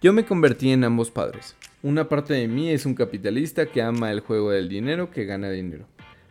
yo 0.00 0.12
me 0.12 0.24
convertí 0.24 0.70
en 0.70 0.84
ambos 0.84 1.10
padres. 1.10 1.56
Una 1.82 2.08
parte 2.08 2.34
de 2.34 2.46
mí 2.46 2.70
es 2.70 2.86
un 2.86 2.94
capitalista 2.94 3.66
que 3.66 3.82
ama 3.82 4.12
el 4.12 4.20
juego 4.20 4.50
del 4.50 4.68
dinero 4.68 5.10
que 5.10 5.24
gana 5.24 5.50
dinero. 5.50 5.84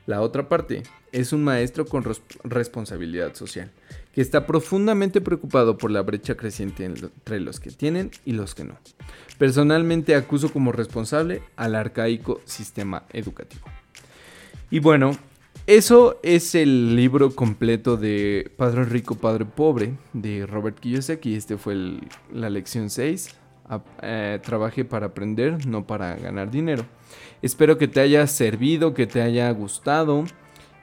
La 0.05 0.21
otra 0.21 0.47
parte 0.47 0.83
es 1.12 1.33
un 1.33 1.43
maestro 1.43 1.86
con 1.86 2.05
responsabilidad 2.45 3.36
social, 3.36 3.69
que 4.13 4.21
está 4.21 4.45
profundamente 4.45 5.19
preocupado 5.19 5.77
por 5.77 5.91
la 5.91 6.01
brecha 6.01 6.36
creciente 6.36 6.86
entre 6.86 7.41
los 7.41 7.60
que 7.60 7.71
tienen 7.71 8.12
y 8.23 8.31
los 8.31 8.55
que 8.55 8.63
no. 8.63 8.77
Personalmente 9.38 10.15
acuso 10.15 10.53
como 10.53 10.71
responsable 10.71 11.41
al 11.57 11.75
arcaico 11.75 12.39
sistema 12.45 13.03
educativo. 13.12 13.65
Y 14.69 14.79
bueno, 14.79 15.12
eso 15.67 16.17
es 16.23 16.56
el 16.56 16.95
libro 16.95 17.36
completo 17.36 17.97
de 17.97 18.49
Padre 18.56 18.86
Rico, 18.86 19.15
Padre 19.15 19.43
Pobre 19.43 19.95
de 20.13 20.45
Robert 20.45 20.80
Kiyosaki. 20.80 21.36
Este 21.36 21.58
fue 21.58 21.99
la 22.34 22.49
lección 22.49 22.89
6. 22.89 23.36
Eh, 24.01 24.39
trabaje 24.43 24.86
para 24.86 25.08
aprender, 25.08 25.67
no 25.67 25.86
para 25.86 26.15
ganar 26.15 26.49
dinero. 26.49 26.86
Espero 27.41 27.77
que 27.77 27.89
te 27.89 27.99
haya 27.99 28.25
servido, 28.27 28.93
que 28.93 29.08
te 29.08 29.21
haya 29.21 29.51
gustado, 29.51 30.23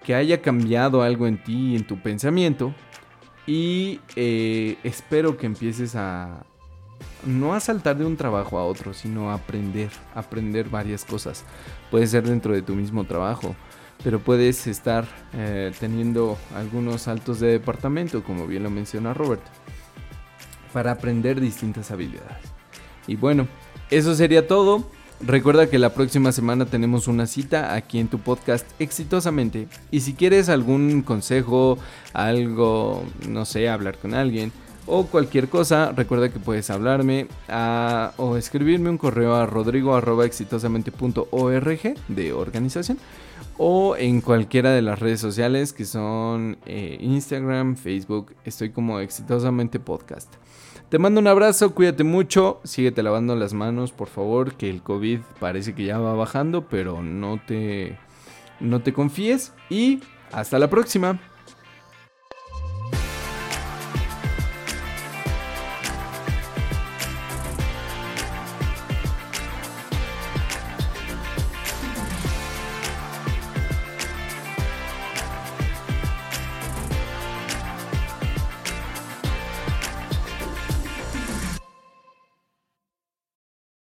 que 0.05 0.15
haya 0.15 0.43
cambiado 0.43 1.03
algo 1.03 1.27
en 1.27 1.43
ti 1.43 1.77
en 1.77 1.87
tu 1.87 2.03
pensamiento. 2.03 2.75
Y 3.47 4.01
eh, 4.17 4.77
espero 4.85 5.39
que 5.39 5.47
empieces 5.47 5.97
a 5.97 6.45
no 7.25 7.55
a 7.55 7.61
saltar 7.61 7.97
de 7.97 8.05
un 8.05 8.19
trabajo 8.19 8.59
a 8.59 8.67
otro, 8.67 8.93
sino 8.93 9.31
a 9.31 9.35
aprender, 9.35 9.89
aprender 10.15 10.69
varias 10.69 11.07
cosas. 11.07 11.43
Puede 11.91 12.07
ser 12.07 12.25
dentro 12.25 12.53
de 12.53 12.61
tu 12.61 12.75
mismo 12.75 13.05
trabajo 13.05 13.57
pero 14.05 14.21
puedes 14.21 14.67
estar 14.67 15.07
eh, 15.33 15.73
teniendo 15.81 16.37
algunos 16.55 17.03
saltos 17.03 17.41
de 17.41 17.49
departamento, 17.49 18.23
como 18.23 18.47
bien 18.47 18.63
lo 18.63 18.71
menciona 18.71 19.15
Robert, 19.15 19.43
para 20.75 20.93
aprender 20.93 21.41
distintas 21.41 21.91
habilidades. 21.91 22.37
Y 23.07 23.17
bueno, 23.17 23.49
eso 23.91 24.15
sería 24.15 24.47
todo. 24.47 24.85
Recuerda 25.21 25.71
que 25.71 25.79
la 25.79 25.95
próxima 25.95 26.33
semana 26.33 26.67
tenemos 26.67 27.09
una 27.09 27.27
cita 27.27 27.75
aquí 27.75 27.99
en 27.99 28.09
tu 28.09 28.19
podcast 28.19 28.67
exitosamente. 28.79 29.69
Y 29.91 30.01
si 30.01 30.13
quieres 30.13 30.51
algún 30.51 31.01
consejo, 31.01 31.79
algo, 32.13 33.05
no 33.27 33.47
sé, 33.47 33.71
hablar 33.71 33.97
con 33.97 34.13
alguien 34.13 34.53
o 34.87 35.07
cualquier 35.07 35.49
cosa, 35.49 35.93
recuerda 35.93 36.29
que 36.29 36.39
puedes 36.39 36.69
hablarme 36.71 37.27
o 38.17 38.37
escribirme 38.37 38.91
un 38.91 38.99
correo 38.99 39.35
a 39.35 39.47
rodrigo.exitosamente.org 39.47 41.95
de 42.09 42.33
organización 42.33 42.99
o 43.57 43.97
en 43.97 44.21
cualquiera 44.21 44.73
de 44.73 44.83
las 44.83 44.99
redes 44.99 45.21
sociales 45.21 45.73
que 45.73 45.85
son 45.85 46.59
eh, 46.67 46.99
Instagram, 47.01 47.77
Facebook. 47.77 48.35
Estoy 48.45 48.71
como 48.71 48.99
exitosamente 49.01 49.81
podcast. 49.81 50.33
Te 50.89 50.99
mando 50.99 51.21
un 51.21 51.27
abrazo, 51.27 51.75
cuídate 51.75 52.05
mucho, 52.05 52.61
síguete 52.65 53.03
lavando 53.03 53.35
las 53.35 53.55
manos, 53.55 53.93
por 53.93 54.09
favor, 54.09 54.55
que 54.55 54.71
el 54.71 54.83
COVID 54.83 55.21
parece 55.41 55.75
que 55.75 55.87
ya 55.87 55.99
va 55.99 56.15
bajando, 56.15 56.69
pero 56.69 57.03
no 57.03 57.41
te, 57.45 57.99
no 58.61 58.83
te 58.83 58.93
confíes 58.93 59.53
y 59.71 60.01
hasta 60.31 60.59
la 60.59 60.69
próxima. 60.69 61.19